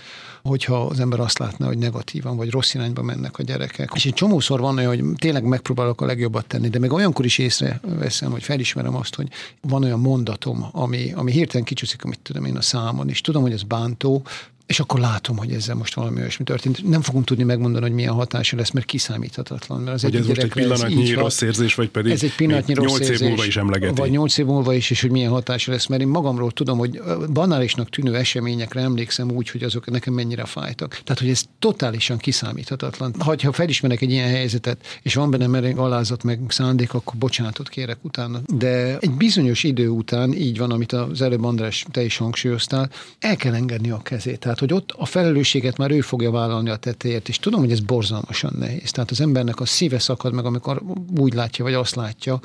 hogyha 0.44 0.86
az 0.86 1.00
ember 1.00 1.20
azt 1.20 1.40
látná, 1.40 1.68
hogy 1.68 1.78
negatívan 1.78 2.38
vagy 2.38 2.50
rossz 2.50 2.74
irányba 2.74 3.02
mennek 3.02 3.38
a 3.38 3.44
gyerekek. 3.44 3.92
És 3.94 4.06
egy 4.06 4.14
csomószor 4.14 4.60
van 4.60 4.78
olyan, 4.78 4.90
hogy 4.90 5.04
tényleg 5.16 5.44
megpróbálok 5.44 6.02
a 6.02 6.06
legjobbat 6.06 6.46
tenni, 6.46 6.70
de 6.70 6.80
még 6.80 6.92
olyankor 6.92 7.26
is 7.26 7.38
észreveszem, 7.38 8.32
hogy 8.32 8.44
felismerem 8.44 8.96
azt, 8.96 9.16
hogy 9.16 9.28
van 9.62 9.84
olyan 9.84 10.00
mondatom, 10.00 10.66
ami, 10.72 11.12
ami 11.16 11.32
hirtelen 11.32 11.66
kicsúszik, 11.66 12.04
amit 12.04 12.20
tudom 12.20 12.46
én 12.46 12.58
a 12.58 12.62
számon, 12.62 13.10
és 13.10 13.22
tudom, 13.22 13.42
hogy 13.42 13.54
ez 13.54 13.64
bántó, 13.64 14.24
és 14.70 14.80
akkor 14.80 15.00
látom, 15.00 15.38
hogy 15.38 15.52
ezzel 15.52 15.76
most 15.76 15.94
valami 15.94 16.20
olyasmi 16.20 16.46
történt. 16.46 16.90
Nem 16.90 17.02
fogunk 17.02 17.26
tudni 17.26 17.44
megmondani, 17.44 17.86
hogy 17.86 17.94
milyen 17.94 18.14
hatása 18.14 18.58
lesz, 18.58 18.72
mert 18.72 18.86
kiszámíthatatlan. 18.86 19.82
Mert 19.82 19.96
az 19.96 20.02
hogy 20.02 20.16
ez 20.16 20.28
most 20.28 20.42
egy 20.42 20.52
pillanatnyi 20.52 21.14
rossz 21.14 21.42
érzés, 21.42 21.76
vagy 21.76 21.90
pedig 21.90 22.12
ez 22.12 22.24
egy 22.24 22.36
pillanatnyi 22.36 22.74
rossz 22.74 22.98
8 22.98 23.10
év 23.10 23.20
múlva 23.20 23.46
is 23.46 23.58
emlegeti. 23.58 24.02
Vagy 24.02 24.10
8 24.10 24.38
év 24.38 24.46
múlva 24.46 24.74
is, 24.74 24.90
és 24.90 25.02
hogy 25.02 25.12
milyen 25.12 25.32
hatása 25.32 25.72
lesz. 25.72 25.86
Mert 25.86 26.02
én 26.02 26.08
magamról 26.08 26.52
tudom, 26.52 26.78
hogy 26.78 27.02
banálisnak 27.34 27.90
tűnő 27.90 28.16
eseményekre 28.16 28.82
emlékszem 28.82 29.32
úgy, 29.32 29.50
hogy 29.50 29.64
azok 29.64 29.92
nekem 29.92 30.14
mennyire 30.14 30.46
fájtak. 30.46 31.02
Tehát, 31.04 31.22
hogy 31.22 31.30
ez 31.30 31.44
totálisan 31.60 32.18
kiszámíthatatlan. 32.18 33.14
Ha, 33.20 33.36
ha 33.44 33.52
felismerek 33.52 34.02
egy 34.02 34.12
ilyen 34.12 34.30
helyzetet, 34.30 35.00
és 35.02 35.14
van 35.14 35.30
benne 35.32 35.48
mereng 35.48 35.78
alázat, 35.78 36.24
meg 36.24 36.40
szándék, 36.48 36.94
akkor 36.94 37.16
bocsánatot 37.16 37.70
kérek 37.70 37.98
utána. 38.02 38.42
De 38.54 38.98
egy 39.00 39.12
bizonyos 39.12 39.64
idő 39.64 39.88
után, 39.88 40.34
így 40.34 40.58
van, 40.58 40.72
amit 40.72 40.92
az 40.92 41.22
előbb 41.22 41.44
András 41.44 41.86
te 41.92 42.04
is 42.04 42.18
hangsúlyoztál, 42.18 42.90
el 43.20 43.36
kell 43.36 43.54
engedni 43.54 43.90
a 43.90 44.02
kezét. 44.02 44.40
Tehát 44.40 44.58
tehát, 44.60 44.74
hogy 44.74 44.94
ott 44.94 45.02
a 45.02 45.06
felelősséget 45.06 45.78
már 45.78 45.92
ő 45.92 46.02
fogja 46.02 46.32
vállalni 46.32 46.70
a 46.70 46.76
tettéért, 46.76 47.30
és 47.30 47.40
tudom, 47.40 47.60
hogy 47.60 47.72
ez 47.72 47.80
borzalmasan 47.80 48.56
nehéz. 48.60 48.92
Tehát 48.92 49.12
az 49.12 49.22
embernek 49.22 49.60
a 49.60 49.66
szíve 49.66 50.00
szakad 50.00 50.34
meg, 50.34 50.46
amikor 50.46 50.82
úgy 51.18 51.34
látja, 51.34 51.64
vagy 51.64 51.74
azt 51.74 51.96
látja, 51.96 52.40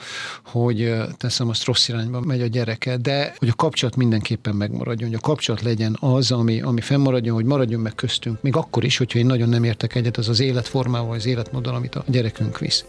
hogy 0.44 0.94
teszem 1.16 1.48
azt 1.48 1.64
rossz 1.64 1.88
irányba 1.88 2.20
megy 2.20 2.40
a 2.40 2.46
gyereke, 2.46 2.96
de 2.96 3.34
hogy 3.38 3.48
a 3.48 3.54
kapcsolat 3.54 3.96
mindenképpen 3.96 4.54
megmaradjon, 4.54 5.08
hogy 5.08 5.18
a 5.22 5.26
kapcsolat 5.26 5.62
legyen 5.62 5.96
az, 6.00 6.30
ami, 6.30 6.60
ami 6.60 6.80
fennmaradjon, 6.80 7.34
hogy 7.34 7.44
maradjon 7.44 7.80
meg 7.80 7.94
köztünk, 7.94 8.42
még 8.42 8.56
akkor 8.56 8.84
is, 8.84 8.96
hogyha 8.96 9.18
én 9.18 9.26
nagyon 9.26 9.48
nem 9.48 9.64
értek 9.64 9.94
egyet 9.94 10.16
az 10.16 10.28
az 10.28 10.40
életformával, 10.40 11.14
az 11.14 11.26
életmóddal, 11.26 11.74
amit 11.74 11.94
a 11.94 12.04
gyerekünk 12.06 12.58
visz. 12.58 12.84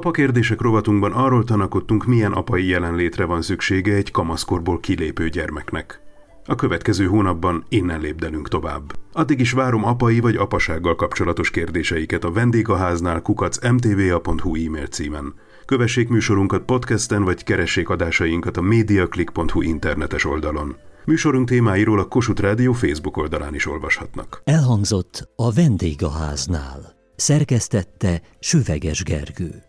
Apa 0.00 0.10
kérdések 0.10 0.60
rovatunkban 0.60 1.12
arról 1.12 1.44
tanakodtunk, 1.44 2.04
milyen 2.04 2.32
apai 2.32 2.66
jelenlétre 2.66 3.24
van 3.24 3.42
szüksége 3.42 3.94
egy 3.94 4.10
kamaszkorból 4.10 4.80
kilépő 4.80 5.28
gyermeknek. 5.28 6.00
A 6.44 6.54
következő 6.54 7.06
hónapban 7.06 7.64
innen 7.68 8.00
lépdelünk 8.00 8.48
tovább. 8.48 8.92
Addig 9.12 9.40
is 9.40 9.52
várom 9.52 9.84
apai 9.84 10.20
vagy 10.20 10.36
apasággal 10.36 10.94
kapcsolatos 10.94 11.50
kérdéseiket 11.50 12.24
a 12.24 12.30
vendégháznál 12.30 13.20
kukac 13.20 13.68
mtva.hu 13.70 14.66
e-mail 14.66 14.86
címen. 14.86 15.34
Kövessék 15.66 16.08
műsorunkat 16.08 16.62
podcasten, 16.62 17.24
vagy 17.24 17.44
keressék 17.44 17.88
adásainkat 17.88 18.56
a 18.56 18.60
mediaclick.hu 18.60 19.62
internetes 19.62 20.24
oldalon. 20.24 20.76
Műsorunk 21.04 21.48
témáiról 21.48 21.98
a 21.98 22.04
Kossuth 22.04 22.42
Rádió 22.42 22.72
Facebook 22.72 23.16
oldalán 23.16 23.54
is 23.54 23.66
olvashatnak. 23.66 24.42
Elhangzott 24.44 25.28
a 25.36 25.52
vendégháznál. 25.52 26.94
Szerkesztette 27.16 28.22
Süveges 28.38 29.02
Gergő. 29.02 29.68